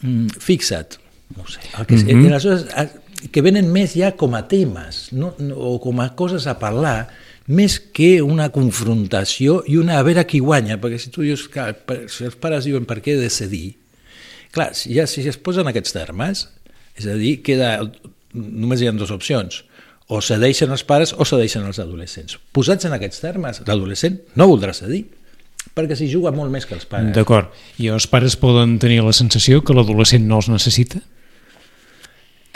mm, 0.00 0.40
fixa't, 0.40 0.96
no 1.36 1.44
sé, 1.46 1.60
el 1.78 1.86
que, 1.86 1.96
mm 1.96 2.06
-hmm. 2.08 2.26
aleshores, 2.32 2.66
a- 2.74 2.88
que 3.30 3.42
venen 3.42 3.70
més 3.72 3.92
ja 3.94 4.12
com 4.16 4.34
a 4.34 4.46
temes 4.48 5.08
no, 5.12 5.34
no, 5.38 5.54
o 5.56 5.80
com 5.80 6.00
a 6.00 6.14
coses 6.14 6.46
a 6.46 6.58
parlar 6.58 7.08
més 7.48 7.80
que 7.80 8.22
una 8.22 8.50
confrontació 8.50 9.64
i 9.66 9.76
una 9.76 9.98
a 9.98 10.02
veure 10.02 10.24
qui 10.26 10.38
guanya, 10.38 10.80
perquè 10.80 10.98
si 10.98 11.10
tu 11.10 11.22
dius 11.22 11.48
per- 11.48 12.08
si 12.08 12.24
els 12.24 12.36
pares 12.36 12.64
diuen 12.64 12.84
per 12.86 13.02
què 13.02 13.16
decidir, 13.16 13.76
clar, 14.52 14.74
si, 14.74 14.94
ja, 14.94 15.06
si 15.06 15.26
es 15.28 15.36
posen 15.36 15.66
aquests 15.66 15.92
termes, 15.92 16.48
és 16.98 17.08
a 17.10 17.16
dir, 17.18 17.38
queda, 17.46 17.76
només 18.34 18.82
hi 18.82 18.88
ha 18.88 18.94
dues 18.96 19.12
opcions, 19.14 19.62
o 20.08 20.22
cedeixen 20.24 20.72
els 20.72 20.84
pares 20.88 21.12
o 21.12 21.26
cedeixen 21.28 21.66
els 21.68 21.80
adolescents. 21.82 22.38
Posats 22.56 22.88
en 22.88 22.96
aquests 22.96 23.20
termes, 23.24 23.62
l'adolescent 23.68 24.18
no 24.40 24.48
voldrà 24.48 24.72
cedir, 24.76 25.04
perquè 25.76 25.98
s'hi 25.98 26.08
juga 26.10 26.32
molt 26.34 26.52
més 26.52 26.66
que 26.66 26.76
els 26.78 26.88
pares. 26.88 27.12
D'acord. 27.16 27.52
I 27.78 27.90
els 27.92 28.08
pares 28.10 28.38
poden 28.40 28.78
tenir 28.82 29.02
la 29.04 29.14
sensació 29.16 29.60
que 29.62 29.76
l'adolescent 29.76 30.24
no 30.28 30.40
els 30.40 30.50
necessita? 30.52 31.02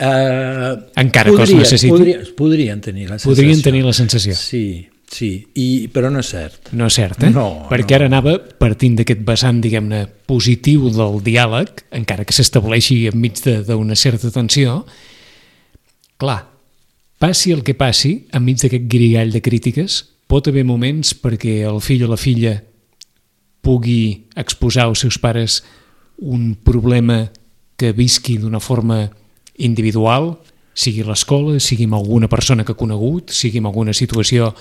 Uh, 0.03 0.81
Encara 0.99 1.31
que 1.31 1.45
els 1.45 1.53
necessitin? 1.53 1.93
Podrien, 1.93 2.23
podrien 2.35 2.81
tenir 2.83 3.05
la 3.11 3.19
sensació. 3.19 3.35
Podrien 3.35 3.61
tenir 3.63 3.83
la 3.85 3.93
sensació. 3.95 4.33
Sí, 4.35 4.65
sí, 5.13 5.29
I, 5.55 5.87
però 5.93 6.09
no 6.11 6.21
és 6.23 6.31
cert. 6.33 6.71
No 6.73 6.87
és 6.89 6.97
cert, 6.97 7.23
eh? 7.23 7.31
No, 7.33 7.67
Perquè 7.69 7.93
no. 7.93 7.99
ara 7.99 8.09
anava 8.09 8.33
partint 8.59 8.97
d'aquest 8.99 9.21
vessant, 9.27 9.61
diguem-ne, 9.63 10.05
positiu 10.29 10.89
del 10.93 11.19
diàleg, 11.23 11.85
encara 11.99 12.25
que 12.25 12.35
s'estableixi 12.35 13.03
enmig 13.11 13.39
d'una 13.69 13.97
certa 13.99 14.31
tensió, 14.33 14.81
clar, 16.17 16.41
passi 17.21 17.53
el 17.53 17.63
que 17.63 17.77
passi, 17.77 18.23
enmig 18.33 18.61
d'aquest 18.63 18.89
grigall 18.91 19.31
de 19.33 19.43
crítiques, 19.45 20.01
pot 20.27 20.49
haver 20.49 20.65
moments 20.65 21.13
perquè 21.13 21.61
el 21.69 21.79
fill 21.83 22.07
o 22.07 22.11
la 22.11 22.19
filla 22.19 22.57
pugui 23.63 24.25
exposar 24.35 24.89
als 24.89 25.03
seus 25.05 25.19
pares 25.21 25.61
un 26.17 26.55
problema 26.55 27.27
que 27.77 27.93
visqui 27.93 28.37
d'una 28.37 28.59
forma 28.59 29.05
individual, 29.57 30.33
sigui 30.73 31.03
l'escola, 31.05 31.59
sigui 31.61 31.85
amb 31.85 31.99
alguna 31.99 32.27
persona 32.29 32.65
que 32.65 32.73
ha 32.73 32.79
conegut, 32.79 33.31
sigui 33.31 33.61
en 33.61 33.69
alguna 33.69 33.93
situació 33.93 34.53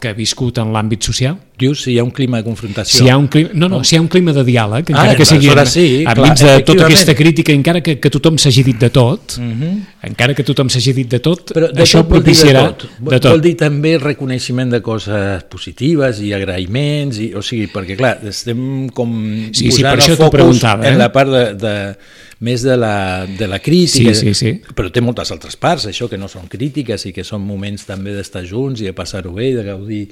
que 0.00 0.10
ha 0.10 0.16
viscut 0.16 0.58
en 0.62 0.72
l'àmbit 0.74 1.04
social? 1.06 1.36
Dius 1.60 1.82
si 1.84 1.92
hi 1.92 1.98
ha 2.00 2.04
un 2.06 2.10
clima 2.16 2.38
de 2.40 2.44
confrontació. 2.46 3.02
Si 3.02 3.04
hi 3.04 3.10
ha 3.12 3.18
un 3.20 3.26
clima, 3.28 3.50
no, 3.52 3.68
no, 3.68 3.82
si 3.84 3.94
hi 3.94 3.98
ha 3.98 4.00
un 4.00 4.08
clima 4.08 4.32
de 4.32 4.42
diàleg, 4.46 4.88
encara 4.88 5.12
Ah, 5.12 5.16
que 5.18 5.26
sigui 5.28 5.50
aleshores 5.50 5.74
sí, 5.76 5.84
enmig 6.08 6.38
clar, 6.40 6.56
de 6.56 6.64
tota 6.64 6.86
aquesta 6.86 7.14
crítica, 7.14 7.52
encara 7.52 7.82
que, 7.84 7.98
que 8.00 8.10
tothom 8.10 8.38
s'hagi 8.40 8.64
dit 8.64 8.78
de 8.80 8.88
tot, 8.90 9.36
Mm 9.38 9.52
-hmm. 9.60 9.74
encara 10.08 10.34
que 10.34 10.42
tothom 10.42 10.68
s'hagi 10.72 10.92
dit 10.94 11.10
de 11.10 11.20
tot, 11.20 11.52
Però 11.52 11.68
de 11.72 11.82
això 11.82 12.00
tot 12.00 12.08
propiciarà 12.08 12.62
de 12.62 12.72
tot. 12.72 12.88
De 12.98 13.20
tot. 13.20 13.30
vol 13.32 13.40
dir 13.42 13.56
també 13.56 13.98
reconeixement 13.98 14.70
de 14.70 14.80
coses 14.80 15.44
positives 15.50 16.20
i 16.20 16.32
agraïments, 16.32 17.18
i, 17.18 17.34
o 17.34 17.42
sigui, 17.42 17.68
perquè 17.68 17.96
clar, 17.96 18.18
estem 18.26 18.88
com 18.88 19.10
Sí, 19.52 19.70
sí, 19.70 19.82
posant 19.82 19.82
per 19.82 19.92
el 19.92 20.00
això 20.00 20.16
t'ho 20.16 20.24
focus 20.24 20.38
preguntava, 20.38 20.84
eh? 20.84 20.92
en 20.92 20.98
la 20.98 21.12
part 21.12 21.30
de, 21.30 21.44
de, 21.54 21.96
més 22.40 22.62
de 22.64 22.76
la, 22.76 23.26
de 23.26 23.46
la 23.48 23.58
crítica, 23.60 24.14
Sí, 24.16 24.32
sí, 24.32 24.34
sí. 24.34 24.74
però 24.76 24.88
té 24.92 25.02
moltes 25.04 25.30
altres 25.34 25.58
parts, 25.60 25.86
això 25.90 26.08
que 26.08 26.18
no 26.18 26.28
són 26.28 26.48
crítiques 26.48 27.04
i 27.06 27.12
que 27.12 27.24
són 27.26 27.44
moments 27.44 27.84
també 27.88 28.14
d'estar 28.16 28.46
junts 28.48 28.80
i 28.80 28.88
de 28.88 28.94
passar-ho 28.96 29.34
bé 29.36 29.50
i 29.50 29.58
de 29.58 29.64
gaudir 29.66 30.04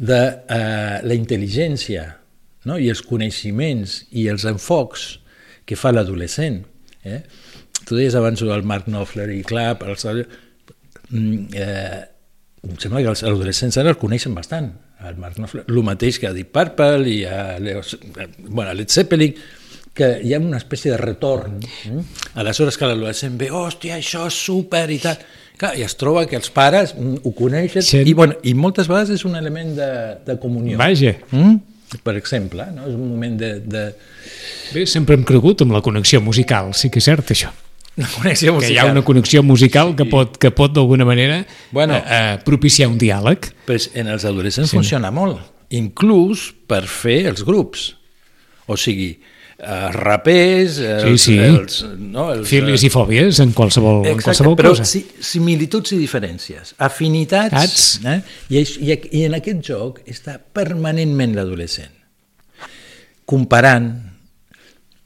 de 0.00 0.20
uh, 0.50 0.96
la 1.06 1.14
intel·ligència 1.14 2.06
no? 2.66 2.78
i 2.78 2.90
els 2.90 3.02
coneixements 3.06 4.00
i 4.10 4.26
els 4.32 4.46
enfocs 4.48 5.20
que 5.68 5.78
fa 5.78 5.92
l'adolescent. 5.94 6.64
Eh? 7.06 7.20
Tu 7.86 7.96
deies 7.96 8.16
abans 8.18 8.42
el 8.42 8.66
Mark 8.66 8.88
Knopfler 8.88 9.28
i 9.36 9.42
clar, 9.46 9.76
els, 9.86 10.06
mm, 11.10 11.54
eh, 11.54 12.00
em 12.66 12.76
sembla 12.80 13.04
que 13.04 13.12
els 13.14 13.22
adolescents 13.22 13.78
ara 13.80 13.94
el 13.94 14.00
coneixen 14.00 14.34
bastant, 14.34 14.72
el 15.06 15.16
Mark 15.20 15.38
Knopfler, 15.38 15.64
el 15.68 15.80
mateix 15.86 16.18
que 16.20 16.28
ha 16.28 16.34
dit 16.36 16.50
Purple 16.50 17.08
i 17.08 17.22
a 17.24 17.58
Leo, 17.62 17.80
eh, 17.80 18.28
bueno, 18.48 18.70
a 18.70 18.74
Led 18.74 18.90
Zeppelin, 18.90 19.36
que 19.94 20.20
hi 20.24 20.34
ha 20.34 20.38
una 20.40 20.56
espècie 20.60 20.92
de 20.92 20.96
retorn. 21.00 21.58
Mm? 21.90 22.04
Aleshores 22.40 22.76
que 22.78 22.86
l'adolescent 22.88 23.36
ve, 23.40 23.50
hòstia, 23.50 23.96
això 23.98 24.26
és 24.30 24.36
súper 24.46 24.86
i 24.94 24.98
tal. 25.02 25.18
Clar, 25.60 25.74
i 25.76 25.82
es 25.84 25.92
troba 26.00 26.22
que 26.30 26.38
els 26.38 26.48
pares 26.54 26.94
mm, 26.96 27.18
ho 27.26 27.32
coneixen 27.36 27.82
Sí. 27.84 27.98
i, 28.06 28.14
bueno, 28.16 28.38
i 28.48 28.54
moltes 28.54 28.88
vegades 28.88 29.10
és 29.18 29.24
un 29.28 29.34
element 29.36 29.74
de, 29.76 29.90
de 30.26 30.38
comunió. 30.40 30.78
Vaja, 30.80 31.16
Mm? 31.32 31.58
Per 32.06 32.14
exemple, 32.14 32.62
no? 32.70 32.84
és 32.86 32.94
un 32.94 33.08
moment 33.10 33.32
de, 33.36 33.48
de, 33.66 33.80
bé, 34.72 34.84
sempre 34.86 35.16
hem 35.18 35.24
cregut 35.26 35.64
amb 35.64 35.72
la 35.74 35.80
connexió 35.82 36.20
musical, 36.22 36.68
sí 36.72 36.86
que 36.88 37.00
és 37.02 37.08
cert 37.10 37.32
això. 37.34 37.50
de 37.96 38.06
connexió 38.14 38.52
Que 38.52 38.60
musical. 38.60 38.74
hi 38.76 38.78
ha 38.78 38.92
una 38.92 39.02
connexió 39.02 39.42
musical 39.42 39.96
que 39.98 40.04
pot, 40.06 40.36
que 40.38 40.52
pot 40.54 40.70
d'alguna 40.72 41.04
manera 41.04 41.40
Bueno. 41.72 41.96
eh, 41.96 42.02
eh, 42.06 42.38
propiciar 42.46 42.88
un 42.88 42.96
diàleg. 42.96 43.50
Pues 43.66 43.90
en 43.94 44.06
els 44.06 44.24
adolescents 44.24 44.70
sí. 44.70 44.76
funciona 44.76 45.10
molt, 45.10 45.40
inclús 45.74 46.54
per 46.70 46.86
fer 46.86 47.26
els 47.26 47.42
grups. 47.44 47.96
O 48.70 48.76
sigui, 48.78 49.16
els 49.60 49.94
rapers, 49.94 50.78
els, 50.80 51.22
sí. 51.22 51.34
els, 51.38 51.82
no, 51.98 52.30
els, 52.32 52.46
Fílies 52.48 52.82
i 52.86 52.90
fòbies 52.92 53.40
en 53.44 53.50
qualsevol, 53.52 53.98
en 54.06 54.14
Exacte, 54.14 54.24
qualsevol 54.30 54.56
però 54.56 54.70
cosa. 54.72 54.86
si, 54.88 55.02
similituds 55.20 55.92
i 55.92 55.98
diferències, 56.00 56.74
afinitats, 56.78 57.52
Saps? 57.52 58.04
eh? 58.08 58.20
I, 58.56 58.62
i, 58.88 58.96
i 59.20 59.24
en 59.28 59.36
aquest 59.36 59.60
joc 59.68 60.00
està 60.08 60.38
permanentment 60.40 61.34
l'adolescent, 61.36 61.92
comparant, 63.28 63.90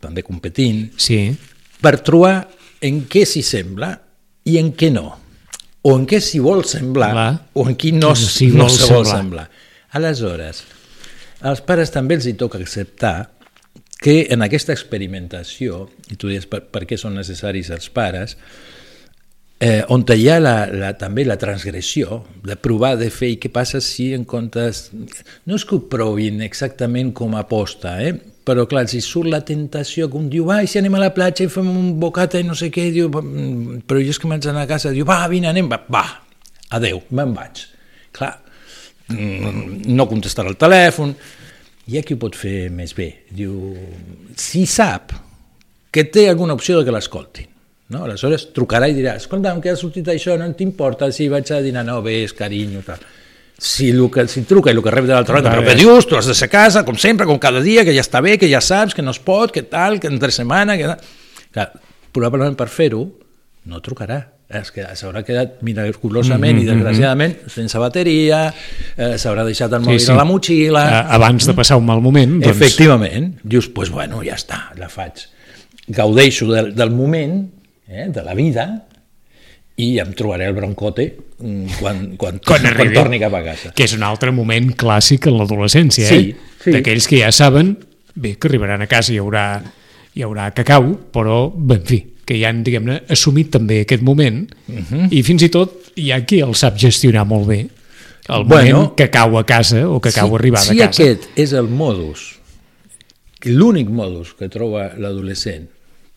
també 0.00 0.22
competint, 0.24 0.86
Sí, 1.00 1.18
per 1.82 1.98
trobar 2.04 2.36
en 2.84 3.02
què 3.10 3.24
s'hi 3.28 3.42
sembla 3.44 3.90
i 4.48 4.58
en 4.60 4.70
què 4.76 4.90
no, 4.92 5.06
o 5.84 5.96
en 5.98 6.06
què 6.08 6.20
s'hi 6.22 6.40
vol 6.44 6.62
semblar, 6.68 7.10
Clar. 7.12 7.28
o 7.60 7.66
en 7.68 7.74
qui 7.80 7.92
no, 7.92 8.12
s- 8.16 8.30
s'hi 8.38 8.48
no 8.52 8.64
vol 8.68 8.70
se 8.72 8.86
vol 8.88 9.04
semblar. 9.04 9.18
semblar. 9.18 9.50
Aleshores, 9.94 10.62
als 11.44 11.60
pares 11.60 11.90
també 11.92 12.16
els 12.16 12.26
hi 12.26 12.32
toca 12.40 12.58
acceptar 12.58 13.33
que 14.02 14.26
en 14.34 14.44
aquesta 14.44 14.74
experimentació, 14.74 15.88
i 16.10 16.16
tu 16.20 16.30
dius 16.32 16.48
per, 16.50 16.64
per 16.68 16.84
què 16.88 16.98
són 17.00 17.16
necessaris 17.18 17.70
els 17.74 17.88
pares, 17.94 18.36
eh, 19.60 19.82
on 19.94 20.04
hi 20.12 20.28
ha 20.28 20.40
la, 20.42 20.56
la, 20.68 20.92
també 20.98 21.24
la 21.24 21.38
transgressió 21.40 22.22
de 22.44 22.56
provar 22.56 22.96
de 23.00 23.08
fer 23.10 23.34
i 23.34 23.40
què 23.40 23.50
passa 23.52 23.80
si 23.80 24.12
en 24.14 24.26
comptes... 24.28 24.90
No 25.46 25.56
és 25.56 25.64
que 25.64 25.78
ho 25.78 25.86
provin 25.88 26.42
exactament 26.44 27.14
com 27.16 27.36
a 27.38 27.46
posta, 27.48 27.96
eh? 28.02 28.14
però 28.44 28.66
clar, 28.68 28.84
si 28.92 29.00
surt 29.00 29.30
la 29.32 29.40
tentació 29.40 30.10
que 30.12 30.18
un 30.20 30.26
diu, 30.28 30.44
va, 30.44 30.58
si 30.68 30.76
anem 30.76 30.98
a 30.98 31.06
la 31.06 31.14
platja 31.16 31.46
i 31.46 31.52
fem 31.52 31.70
un 31.70 31.94
bocata 32.00 32.36
i 32.36 32.44
no 32.44 32.52
sé 32.58 32.68
què, 32.68 32.90
diu, 32.92 33.08
"Mm, 33.08 33.86
però 33.88 34.02
jo 34.02 34.12
és 34.12 34.18
que 34.20 34.28
m'haig 34.28 34.44
d'anar 34.44 34.66
a 34.66 34.72
casa, 34.74 34.92
diu, 34.92 35.06
va, 35.08 35.22
vine, 35.32 35.48
anem, 35.48 35.70
va, 35.70 35.80
va 35.88 36.04
adeu, 36.76 37.00
me'n 37.10 37.32
vaig. 37.34 37.64
Clar, 38.12 38.34
mm, 39.08 39.88
no 39.94 40.06
contestarà 40.10 40.52
el 40.52 40.58
telèfon, 40.60 41.14
hi 41.86 41.98
ha 41.98 42.04
qui 42.04 42.16
ho 42.16 42.20
pot 42.20 42.36
fer 42.38 42.70
més 42.72 42.94
bé. 42.96 43.10
Diu, 43.34 43.74
si 44.40 44.64
sap 44.70 45.12
que 45.94 46.06
té 46.10 46.28
alguna 46.28 46.56
opció 46.56 46.78
de 46.78 46.86
que 46.86 46.94
l'escoltin, 46.94 47.50
no? 47.94 48.04
aleshores 48.06 48.48
trucarà 48.56 48.88
i 48.90 48.96
dirà, 48.96 49.14
escolta'm, 49.20 49.60
que 49.62 49.70
ha 49.70 49.78
sortit 49.78 50.08
això, 50.10 50.38
no 50.40 50.48
t'importa 50.56 51.10
si 51.14 51.28
vaig 51.30 51.52
a 51.54 51.60
dinar, 51.62 51.84
no, 51.86 52.00
ves, 52.02 52.34
carinyo, 52.34 52.82
tal. 52.86 53.04
Si, 53.54 53.92
el 53.92 54.00
que, 54.10 54.24
si 54.26 54.42
truca 54.42 54.72
i 54.72 54.74
el 54.74 54.82
que 54.82 54.90
rep 54.90 55.06
de 55.06 55.14
l'altra 55.14 55.38
banda, 55.38 55.52
però 55.54 55.62
què 55.62 55.76
dius, 55.78 56.08
tu 56.10 56.18
has 56.18 56.26
de 56.26 56.34
ser 56.34 56.48
a 56.50 56.54
casa, 56.56 56.82
com 56.84 56.98
sempre, 56.98 57.28
com 57.28 57.38
cada 57.38 57.62
dia, 57.62 57.84
que 57.86 57.94
ja 57.94 58.02
està 58.02 58.18
bé, 58.24 58.34
que 58.40 58.50
ja 58.50 58.58
saps, 58.64 58.96
que 58.96 59.04
no 59.04 59.14
es 59.14 59.20
pot, 59.22 59.54
que 59.54 59.62
tal, 59.62 60.00
que 60.02 60.10
entre 60.10 60.34
setmana... 60.34 60.74
Que... 60.80 60.96
Clar, 61.54 61.68
probablement 62.10 62.56
per 62.58 62.66
fer-ho 62.66 63.04
no 63.70 63.78
trucarà. 63.84 64.18
És 64.54 64.68
que 64.70 64.84
s'haurà 64.94 65.22
quedat 65.24 65.62
miraculosament 65.64 66.52
mm 66.54 66.60
-hmm, 66.60 66.62
i 66.62 66.68
desgraciadament 66.68 67.36
sense 67.48 67.78
bateria, 67.78 68.52
eh, 68.96 69.14
s'haurà 69.18 69.44
deixat 69.44 69.72
el 69.72 69.80
mòbil 69.82 70.10
a 70.10 70.14
la 70.16 70.24
motxilla... 70.24 70.82
A- 71.00 71.14
Abans 71.16 71.46
de 71.46 71.54
passar 71.54 71.76
un 71.78 71.86
mal 71.86 72.00
moment, 72.00 72.40
doncs... 72.40 72.56
Efectivament, 72.56 73.38
dius, 73.42 73.64
doncs 73.64 73.74
pues 73.74 73.90
bueno, 73.90 74.20
ja 74.22 74.34
està, 74.34 74.70
la 74.76 74.88
faig. 74.88 75.12
Gaudeixo 75.88 76.46
del, 76.52 76.74
del 76.74 76.90
moment, 76.90 77.50
eh, 77.88 78.08
de 78.08 78.22
la 78.22 78.34
vida, 78.34 78.84
i 79.76 79.98
em 79.98 80.12
trobaré 80.14 80.46
el 80.46 80.54
broncote 80.54 81.16
mm, 81.40 81.66
quan, 81.80 82.16
quan, 82.16 82.38
Quan 82.46 82.66
arribi. 82.66 82.94
torni 82.94 83.18
cap 83.18 83.34
a 83.34 83.42
casa. 83.42 83.72
Que 83.74 83.84
és 83.84 83.94
un 83.96 84.02
altre 84.06 84.30
moment 84.30 84.70
clàssic 84.76 85.26
en 85.26 85.38
l'adolescència, 85.38 86.06
Sí, 86.06 86.30
eh? 86.30 86.36
sí. 86.62 86.70
D'aquells 86.70 87.08
que 87.08 87.18
ja 87.18 87.32
saben, 87.32 87.78
bé, 88.14 88.36
que 88.38 88.46
arribaran 88.48 88.82
a 88.82 88.86
casa 88.86 89.10
i 89.12 89.16
hi 89.16 89.18
haurà, 89.18 89.62
hi 90.14 90.22
haurà 90.22 90.52
cacau, 90.54 90.92
però, 91.12 91.50
bé, 91.56 91.74
en 91.74 91.84
fi, 91.84 92.04
que 92.24 92.38
ja 92.40 92.48
han, 92.48 92.62
diguem-ne, 92.64 93.02
assumit 93.08 93.50
també 93.50 93.80
aquest 93.84 94.02
moment, 94.02 94.50
uh 94.68 94.72
Mhm. 94.72 94.84
-huh. 94.90 95.08
i 95.12 95.22
fins 95.22 95.42
i 95.42 95.48
tot 95.48 95.92
hi 95.96 96.10
ha 96.12 96.24
qui 96.24 96.40
el 96.40 96.54
sap 96.54 96.76
gestionar 96.78 97.24
molt 97.26 97.46
bé, 97.46 97.60
el 98.28 98.44
moment 98.44 98.48
Bueno, 98.48 98.94
que 98.96 99.10
cau 99.10 99.36
a 99.38 99.44
casa 99.44 99.88
o 99.88 100.00
que 100.00 100.10
cau 100.12 100.28
si, 100.28 100.34
arribada 100.34 100.64
si 100.64 100.80
a 100.80 100.86
casa. 100.86 101.02
aquest 101.02 101.22
és 101.36 101.52
el 101.52 101.68
modus 101.68 102.38
l'únic 103.44 103.88
modus 103.90 104.32
que 104.38 104.48
troba 104.48 104.92
l'adolescent 104.96 105.66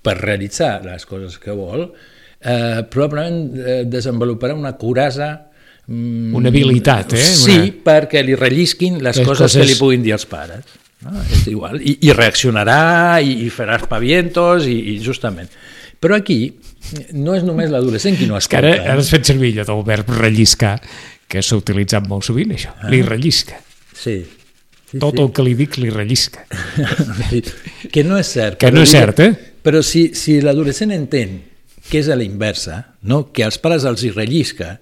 per 0.02 0.16
realitzar 0.22 0.82
les 0.86 1.06
coses 1.06 1.38
que 1.38 1.52
vol, 1.52 1.92
eh, 2.40 2.84
probablement 2.90 3.52
eh, 3.60 3.84
desenvoluparà 3.86 4.54
una 4.56 4.74
curasa 4.78 5.50
mm, 5.88 6.34
Una 6.36 6.48
habilitat, 6.50 7.14
eh? 7.14 7.18
Sí, 7.18 7.52
Una... 7.58 7.74
perquè 7.84 8.24
li 8.24 8.36
rellisquin 8.36 9.02
les, 9.04 9.18
Les 9.18 9.28
coses, 9.28 9.42
coses- 9.52 9.62
que 9.62 9.68
li 9.74 9.76
puguin 9.80 10.04
dir 10.04 10.14
els 10.14 10.26
pares. 10.26 10.64
No? 11.04 11.12
És 11.32 11.46
igual. 11.48 11.82
I, 11.82 11.98
I 12.02 12.12
reaccionarà 12.14 13.20
i, 13.22 13.46
i 13.46 13.50
farà 13.54 13.76
espavientos 13.78 14.66
i, 14.66 14.96
i 14.96 15.00
justament. 15.04 15.50
Però 16.04 16.18
aquí 16.18 16.40
no 17.18 17.36
és 17.36 17.44
només 17.46 17.72
l'adolescent 17.74 18.18
qui 18.20 18.28
no 18.30 18.38
Que 18.38 18.46
escolta. 18.46 18.64
ara, 18.64 18.94
ara 18.94 19.02
has 19.02 19.12
fet 19.12 19.26
servir 19.26 19.54
allò 19.56 19.66
del 19.72 19.84
verb 19.88 20.10
relliscar, 20.20 20.78
que 21.28 21.42
s'ha 21.44 21.58
utilitzat 21.60 22.08
molt 22.08 22.26
sovint, 22.28 22.54
això. 22.56 22.74
Ah. 22.80 22.92
Li 22.94 23.02
rellisca. 23.06 23.60
Sí. 23.94 24.22
sí 24.92 25.02
Tot 25.02 25.20
el 25.20 25.34
que 25.34 25.44
li 25.44 25.58
dic 25.58 25.78
li 25.82 25.90
rellisca. 25.92 26.46
sí. 27.30 27.44
que 27.92 28.04
no 28.08 28.20
és 28.22 28.32
cert. 28.38 28.60
Que 28.62 28.72
no 28.72 28.86
és 28.86 28.94
cert, 28.94 29.20
eh? 29.26 29.34
Però 29.66 29.82
si, 29.84 30.12
si 30.16 30.40
l'adolescent 30.40 30.94
entén 30.96 31.42
que 31.88 32.02
és 32.02 32.10
a 32.12 32.16
la 32.20 32.26
inversa, 32.28 32.82
no? 33.08 33.32
que 33.32 33.46
als 33.46 33.58
pares 33.64 33.86
els 33.88 34.04
hi 34.04 34.12
rellisca, 34.12 34.78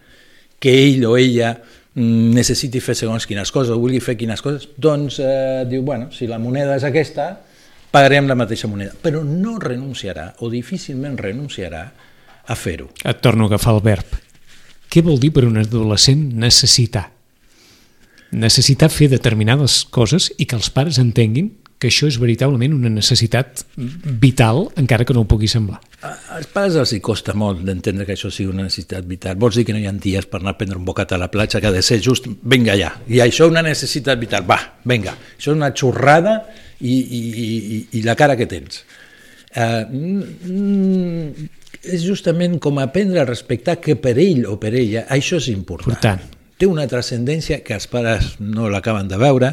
que 0.62 0.74
ell 0.74 1.06
o 1.06 1.16
ella 1.18 1.52
mm, 1.94 2.34
necessiti 2.34 2.82
fer 2.82 2.96
segons 2.98 3.28
quines 3.30 3.52
coses 3.54 3.74
o 3.74 3.80
vulgui 3.82 4.02
fer 4.02 4.16
quines 4.18 4.42
coses, 4.42 4.68
doncs 4.78 5.20
eh, 5.22 5.66
diu, 5.70 5.84
bueno, 5.86 6.10
si 6.16 6.28
la 6.30 6.40
moneda 6.42 6.78
és 6.80 6.86
aquesta, 6.88 7.28
pagarem 7.96 8.28
la 8.28 8.36
mateixa 8.36 8.68
moneda. 8.68 8.92
Però 9.02 9.24
no 9.24 9.56
renunciarà, 9.64 10.34
o 10.44 10.52
difícilment 10.52 11.16
renunciarà, 11.22 11.86
a 12.46 12.56
fer-ho. 12.60 12.92
Et 13.08 13.22
torno 13.26 13.48
a 13.48 13.54
agafar 13.54 13.74
el 13.80 13.84
verb. 13.88 14.20
Què 14.92 15.02
vol 15.02 15.18
dir 15.20 15.32
per 15.34 15.48
un 15.48 15.58
adolescent 15.58 16.28
necessitar? 16.38 17.08
Necessitar 18.36 18.90
fer 18.92 19.08
determinades 19.12 19.84
coses 19.94 20.28
i 20.42 20.46
que 20.50 20.58
els 20.58 20.70
pares 20.74 20.98
entenguin 21.02 21.54
que 21.80 21.90
això 21.92 22.08
és 22.08 22.16
veritablement 22.22 22.72
una 22.74 22.90
necessitat 22.90 23.66
vital, 23.78 24.62
encara 24.80 25.04
que 25.06 25.14
no 25.14 25.26
ho 25.26 25.28
pugui 25.30 25.48
semblar. 25.52 25.82
A- 26.08 26.14
Als 26.38 26.48
pares 26.54 26.78
els 26.80 26.94
hi 26.96 27.02
costa 27.04 27.34
molt 27.36 27.62
d'entendre 27.68 28.06
que 28.08 28.16
això 28.16 28.32
sigui 28.32 28.50
una 28.54 28.64
necessitat 28.64 29.06
vital. 29.10 29.36
Vols 29.42 29.58
dir 29.60 29.66
que 29.68 29.76
no 29.76 29.82
hi 29.82 29.88
ha 29.90 29.92
dies 29.92 30.26
per 30.32 30.40
anar 30.40 30.54
a 30.56 30.58
prendre 30.60 30.78
un 30.80 30.86
bocat 30.88 31.12
a 31.12 31.20
la 31.22 31.28
platja 31.32 31.60
que 31.62 31.68
ha 31.68 31.74
de 31.76 31.82
ser 31.84 32.00
just, 32.02 32.28
vinga 32.44 32.78
ja, 32.80 32.94
i 33.08 33.20
això 33.24 33.46
és 33.50 33.52
una 33.52 33.62
necessitat 33.66 34.20
vital, 34.22 34.46
va, 34.48 34.58
vinga, 34.88 35.18
això 35.38 35.52
és 35.52 35.58
una 35.58 35.74
xorrada 35.76 36.38
i, 36.86 36.96
i, 37.20 37.22
i, 37.46 37.80
i 38.00 38.06
la 38.06 38.16
cara 38.20 38.38
que 38.40 38.48
tens. 38.50 38.84
Uh, 39.56 39.84
mm, 39.90 41.50
és 41.86 42.04
justament 42.06 42.58
com 42.62 42.80
aprendre 42.82 43.22
a 43.22 43.28
respectar 43.28 43.78
que 43.82 43.96
per 44.00 44.16
ell 44.22 44.46
o 44.50 44.58
per 44.62 44.74
ella 44.76 45.06
això 45.14 45.40
és 45.42 45.50
important. 45.54 45.94
Important. 45.94 46.24
Té 46.56 46.68
una 46.70 46.88
transcendència 46.88 47.62
que 47.66 47.76
els 47.76 47.88
pares 47.92 48.36
no 48.40 48.70
l'acaben 48.72 49.10
de 49.12 49.20
veure, 49.20 49.52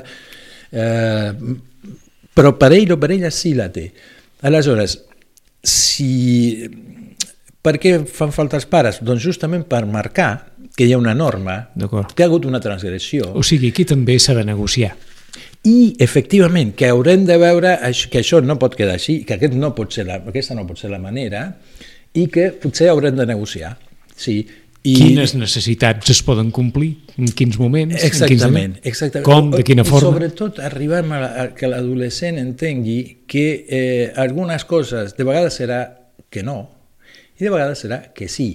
eh, 0.71 1.33
però 2.33 2.55
per 2.59 2.71
ell 2.77 2.95
o 2.95 2.99
per 3.03 3.11
ella 3.15 3.31
sí 3.35 3.57
la 3.59 3.69
té. 3.75 3.89
Aleshores, 4.47 5.01
si... 5.63 6.71
Per 7.63 7.77
què 7.79 7.95
fan 8.11 8.33
falta 8.35 8.59
els 8.59 8.67
pares? 8.67 8.99
Doncs 9.07 9.23
justament 9.23 9.63
per 9.71 9.85
marcar 9.87 10.31
que 10.75 10.87
hi 10.87 10.95
ha 10.95 10.99
una 10.99 11.15
norma, 11.15 11.69
que 11.77 12.25
ha 12.25 12.27
hagut 12.27 12.47
una 12.49 12.59
transgressió, 12.63 13.29
O 13.39 13.43
sigui, 13.47 13.71
aquí 13.71 13.85
també 13.87 14.17
s'ha 14.19 14.35
de 14.35 14.43
negociar. 14.47 14.97
I 15.65 15.95
efectivament 16.03 16.73
que 16.75 16.89
haurem 16.91 17.23
de 17.29 17.37
veure 17.39 17.77
que 18.11 18.19
això 18.23 18.41
no 18.43 18.57
pot 18.59 18.75
quedar 18.79 18.97
així, 18.99 19.21
que 19.27 19.37
aquest 19.37 19.55
no 19.55 19.75
pot 19.77 19.93
ser 19.95 20.07
la, 20.09 20.17
aquesta 20.33 20.57
no 20.59 20.65
pot 20.67 20.81
ser 20.81 20.91
la 20.91 20.99
manera, 20.99 21.45
i 22.15 22.27
que 22.29 22.51
potser 22.59 22.89
haurem 22.91 23.15
de 23.17 23.27
negociar. 23.31 23.77
Sí. 24.17 24.41
I, 24.83 24.97
Quines 24.99 25.37
necessitats 25.39 26.11
es 26.11 26.19
poden 26.27 26.49
complir? 26.51 26.97
En 27.15 27.29
quins 27.39 27.55
moments? 27.61 27.95
En 27.95 28.09
Exactament, 28.09 28.73
quins... 28.81 28.89
exactament. 28.91 29.25
Com? 29.29 29.53
De 29.55 29.63
quina 29.63 29.85
I 29.87 29.87
forma? 29.87 30.09
sobretot 30.11 30.59
arribem 30.67 31.13
a, 31.15 31.21
la- 31.23 31.33
a 31.45 31.45
que 31.55 31.71
l'adolescent 31.71 32.41
entengui 32.43 32.99
que 33.31 33.45
eh, 33.71 34.13
algunes 34.19 34.65
coses 34.67 35.15
de 35.15 35.23
vegades 35.29 35.61
serà 35.63 35.85
que 36.33 36.43
no 36.43 36.59
i 37.39 37.45
de 37.47 37.51
vegades 37.55 37.85
serà 37.87 38.01
que 38.13 38.27
sí. 38.29 38.49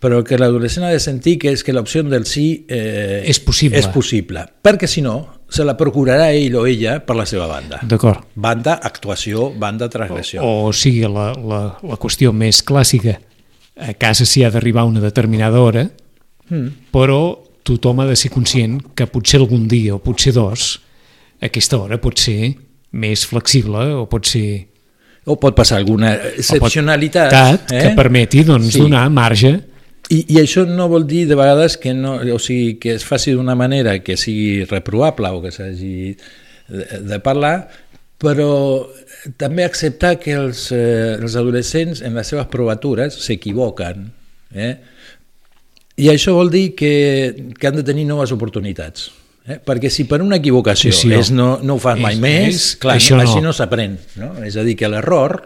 Però 0.00 0.22
que 0.22 0.36
l'adolescent 0.38 0.84
ha 0.84 0.90
de 0.92 1.00
sentir 1.00 1.38
que 1.40 1.50
és 1.54 1.62
que 1.64 1.72
l'opció 1.72 2.02
del 2.04 2.26
sí 2.28 2.66
eh, 2.68 3.22
És 3.24 3.40
possible. 3.40 3.78
és 3.80 3.86
possible. 3.88 4.42
Perquè 4.62 4.86
si 4.86 5.00
no, 5.02 5.14
se 5.48 5.64
la 5.64 5.76
procurarà 5.76 6.32
ell 6.36 6.54
o 6.60 6.66
ella 6.68 6.98
per 7.06 7.16
la 7.16 7.24
seva 7.26 7.46
banda. 7.48 7.78
D'acord. 7.82 8.26
Banda 8.34 8.74
actuació, 8.82 9.50
banda 9.56 9.88
transgressió. 9.88 10.42
O 10.44 10.72
sigui, 10.76 11.00
la, 11.08 11.30
la, 11.32 11.60
la 11.82 11.96
qüestió 12.02 12.32
més 12.36 12.60
clàssica, 12.66 13.16
a 13.76 13.94
casa 13.96 14.24
s'hi 14.28 14.44
ha 14.44 14.50
d'arribar 14.50 14.82
a 14.84 14.90
una 14.92 15.00
determinada 15.00 15.60
hora, 15.60 15.88
Mm. 16.48 16.68
però 16.94 17.40
tothom 17.66 17.98
ha 18.00 18.06
de 18.06 18.14
ser 18.14 18.28
conscient 18.30 18.76
que 18.94 19.08
potser 19.10 19.40
algun 19.40 19.64
dia 19.66 19.96
o 19.96 19.98
potser 19.98 20.30
dos, 20.32 20.76
aquesta 21.42 21.76
hora 21.82 21.98
pot 21.98 22.20
ser 22.22 22.52
més 22.92 23.24
flexible 23.26 23.82
o 23.98 24.04
pot 24.06 24.24
ser 24.30 24.68
O 25.26 25.34
pot 25.42 25.56
passar 25.58 25.78
alguna 25.80 26.12
excepcionalitat 26.38 27.72
eh? 27.72 27.80
que 27.82 27.90
permeti 27.96 28.44
doncs, 28.46 28.72
Sí. 28.76 28.78
donar 28.84 29.08
marge 29.10 29.58
I, 30.10 30.20
I 30.36 30.38
això 30.38 30.62
no 30.68 30.86
vol 30.88 31.06
dir 31.08 31.24
de 31.26 31.34
vegades 31.34 31.74
que, 31.82 31.92
no, 31.94 32.16
o 32.20 32.38
sigui, 32.38 32.76
que 32.78 32.94
es 32.94 33.04
faci 33.04 33.32
d'una 33.34 33.56
manera 33.58 33.96
que 34.06 34.14
sigui 34.20 34.62
reprovable 34.70 35.32
o 35.34 35.40
que 35.42 35.50
s'hagi 35.50 36.12
de, 36.68 36.84
de 37.08 37.18
parlar, 37.24 37.68
però 38.22 38.86
també 39.36 39.64
acceptar 39.66 40.14
que 40.22 40.36
els, 40.38 40.68
eh, 40.72 41.16
els 41.18 41.34
adolescents 41.34 42.04
en 42.06 42.14
les 42.14 42.30
seves 42.30 42.46
provatures 42.52 43.18
s'equivoquen. 43.26 44.06
Eh? 44.54 44.76
I 45.98 46.10
això 46.12 46.36
vol 46.36 46.52
dir 46.54 46.68
que, 46.78 47.52
que 47.58 47.66
han 47.66 47.76
de 47.80 47.84
tenir 47.84 48.06
noves 48.06 48.30
oportunitats. 48.36 49.10
Eh? 49.46 49.58
Perquè 49.62 49.90
si 49.90 50.06
per 50.06 50.20
una 50.22 50.38
equivocació 50.38 50.90
Sí, 50.94 51.08
sí, 51.08 51.12
és 51.18 51.32
no, 51.34 51.56
no 51.66 51.76
ho 51.76 51.82
fas 51.82 51.98
mai 52.02 52.14
és- 52.14 52.22
més, 52.22 52.54
és- 52.54 52.70
clar, 52.82 52.96
això 53.00 53.16
no, 53.18 53.22
no. 53.24 53.28
així 53.28 53.42
no 53.42 53.52
s'aprèn. 53.56 53.98
No? 54.22 54.32
És 54.46 54.54
a 54.56 54.62
dir, 54.66 54.76
que 54.78 54.88
l'error 54.90 55.40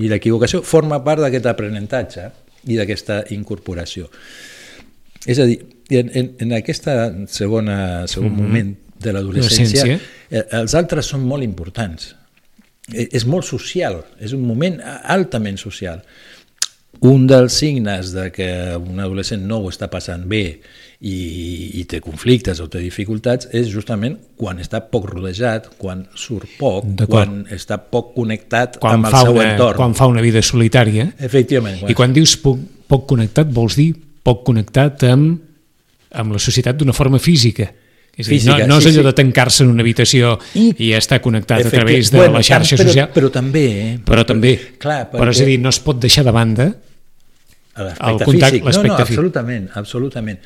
i 0.00 0.08
l'equivocació 0.10 0.62
forma 0.66 0.98
part 1.04 1.22
d'aquest 1.22 1.46
aprenentatge 1.50 2.30
i 2.66 2.78
d'aquesta 2.78 3.22
incorporació. 3.34 4.08
És 5.26 5.38
a 5.38 5.46
dir, 5.46 5.60
en, 5.90 6.10
en, 6.18 6.32
en 6.42 6.56
aquesta 6.58 7.12
segona, 7.28 8.06
segon 8.10 8.32
mm 8.32 8.38
-hmm. 8.38 8.42
moment 8.42 8.74
de 9.02 9.12
l'adolescència, 9.12 9.82
Adolescència. 9.82 10.28
eh, 10.30 10.44
els 10.60 10.74
altres 10.74 11.06
són 11.06 11.24
molt 11.26 11.42
importants. 11.42 12.14
Eh, 12.92 13.08
És 13.12 13.24
molt 13.26 13.44
social, 13.44 14.04
és 14.20 14.32
un 14.32 14.42
moment 14.46 14.80
altament 15.04 15.58
social. 15.58 16.02
Un 17.02 17.26
dels 17.26 17.56
signes 17.58 18.12
de 18.14 18.28
que 18.30 18.46
un 18.78 19.00
adolescent 19.02 19.42
no 19.42 19.58
ho 19.58 19.70
està 19.72 19.88
passant 19.90 20.22
bé 20.30 20.60
i, 21.02 21.14
i 21.80 21.82
té 21.90 21.98
conflictes 22.02 22.60
o 22.62 22.68
té 22.70 22.78
dificultats 22.78 23.48
és 23.50 23.66
justament 23.72 24.14
quan 24.38 24.60
està 24.62 24.78
poc 24.86 25.08
rodejat, 25.10 25.66
quan 25.82 26.04
surt 26.14 26.52
poc, 26.60 26.86
quan 27.10 27.40
està 27.50 27.80
poc 27.82 28.12
connectat 28.14 28.78
quan 28.78 29.00
amb 29.00 29.10
el 29.10 29.16
seu 29.18 29.34
una, 29.34 29.48
entorn. 29.56 29.80
quan 29.80 29.96
fa 29.98 30.06
una 30.06 30.22
vida 30.22 30.44
solitària. 30.46 31.08
Efectivament. 31.18 31.82
I 31.90 31.96
quan 31.98 32.14
dius 32.14 32.36
poc, 32.38 32.60
poc 32.86 33.08
connectat, 33.10 33.50
vols 33.50 33.74
dir 33.80 33.90
poc 34.22 34.44
connectat 34.46 35.02
amb, 35.10 35.40
amb 36.22 36.36
la 36.38 36.42
societat 36.42 36.78
d'una 36.78 36.94
forma 36.94 37.18
física. 37.18 37.66
És 38.12 38.28
a 38.28 38.30
dir, 38.30 38.38
Física, 38.38 38.58
no, 38.66 38.74
no 38.74 38.78
és 38.78 38.84
sí, 38.84 38.90
allò 38.92 39.00
sí. 39.00 39.08
de 39.08 39.12
tancar-se 39.16 39.64
en 39.64 39.70
una 39.72 39.80
habitació 39.82 40.34
i, 40.60 40.68
I- 40.84 40.92
estar 40.98 41.18
connectat 41.24 41.64
a 41.64 41.70
través 41.72 42.10
de 42.12 42.18
bueno, 42.20 42.34
la 42.36 42.42
xarxa 42.44 42.76
però, 42.76 42.84
social, 42.86 43.10
Però 43.14 43.30
també... 43.32 43.62
Eh? 43.72 43.92
però 44.04 44.22
també. 44.28 44.52
Clar, 44.78 45.06
Però 45.14 45.30
és 45.32 45.40
a 45.40 45.46
dir, 45.48 45.56
no 45.64 45.72
es 45.72 45.80
pot 45.80 45.98
deixar 45.98 46.22
de 46.28 46.34
banda 46.36 46.66
L'aspecte 47.76 48.26
físic. 48.30 48.64
No, 48.68 48.82
no, 48.84 48.96
absolutament, 49.00 49.68
absolutament. 49.80 50.40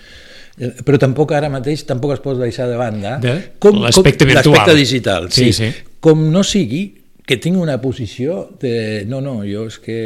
Eh, 0.58 0.70
Però 0.86 0.96
tampoc 0.98 1.32
ara 1.36 1.50
mateix 1.52 1.82
tampoc 1.84 2.14
es 2.14 2.20
pot 2.24 2.38
deixar 2.40 2.64
de 2.70 2.76
banda 2.80 3.18
De 3.20 3.34
l'aspecte 3.76 4.24
virtual. 4.24 4.54
L'aspecte 4.56 4.76
digital, 4.78 5.26
sí. 5.30 5.50
Sí, 5.52 5.52
sí. 5.52 5.72
Com 6.00 6.30
no 6.32 6.44
sigui 6.46 6.84
que 7.26 7.36
tinc 7.42 7.56
una 7.58 7.80
posició 7.82 8.52
de... 8.62 9.02
No, 9.10 9.18
no, 9.20 9.40
jo 9.42 9.64
és 9.66 9.80
que 9.82 9.96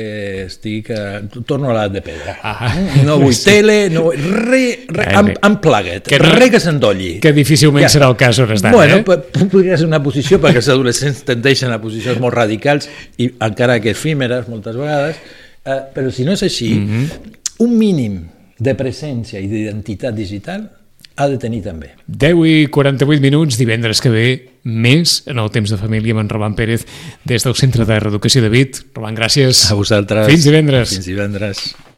estic... 0.46 0.88
A... 0.96 1.20
Torno 1.44 1.68
a 1.68 1.74
l'edat 1.76 1.92
de 1.98 2.00
pedra. 2.06 2.38
Ah. 2.42 2.70
No 3.04 3.18
vull 3.20 3.36
tele, 3.44 3.90
no 3.92 4.06
vull... 4.06 4.16
Re, 4.16 4.62
re, 4.88 5.04
Eh, 5.04 5.22
bé. 5.28 5.34
unplugged, 5.46 6.08
Que 6.08 6.16
re 6.18 6.48
que 6.50 6.58
s'endolli. 6.64 7.18
que 7.20 7.34
difícilment 7.36 7.84
serà 7.92 8.08
el 8.08 8.16
cas 8.16 8.40
hores 8.40 8.64
d'ara, 8.64 8.72
Bueno, 8.74 8.96
eh? 8.96 9.04
po- 9.04 9.20
podria 9.52 9.76
ser 9.76 9.84
una 9.90 10.00
posició 10.02 10.40
perquè 10.40 10.62
els 10.64 10.72
adolescents 10.72 11.20
tendeixen 11.28 11.70
a 11.70 11.78
posicions 11.84 12.18
molt 12.24 12.32
radicals 12.40 12.88
i 13.20 13.28
encara 13.38 13.76
que 13.84 13.92
efímeres 13.92 14.48
moltes 14.48 14.80
vegades, 14.80 15.20
eh, 15.64 15.80
però 15.94 16.10
si 16.10 16.24
no 16.24 16.32
és 16.32 16.42
així, 16.42 16.74
mm. 16.74 16.88
-hmm. 16.88 17.32
un 17.66 17.78
mínim 17.78 18.20
de 18.58 18.74
presència 18.74 19.40
i 19.40 19.48
d'identitat 19.48 20.14
digital 20.14 20.68
ha 21.16 21.28
de 21.28 21.38
tenir 21.38 21.62
també. 21.62 21.90
10 22.06 22.46
i 22.46 22.66
48 22.72 23.20
minuts, 23.20 23.58
divendres 23.60 24.00
que 24.00 24.12
ve, 24.12 24.26
més 24.64 25.22
en 25.26 25.38
el 25.38 25.50
temps 25.50 25.70
de 25.70 25.76
família 25.76 26.12
amb 26.12 26.24
en 26.24 26.28
Roman 26.28 26.54
Pérez 26.54 26.86
des 27.24 27.44
del 27.44 27.56
Centre 27.56 27.84
de 27.84 28.00
Reeducació 28.00 28.42
de 28.42 28.48
Vit. 28.52 28.82
Roman, 28.94 29.16
gràcies. 29.16 29.70
A 29.70 29.74
vosaltres. 29.74 30.26
Fins 30.30 30.44
divendres. 30.44 30.96
Fins 30.96 31.06
divendres. 31.06 31.89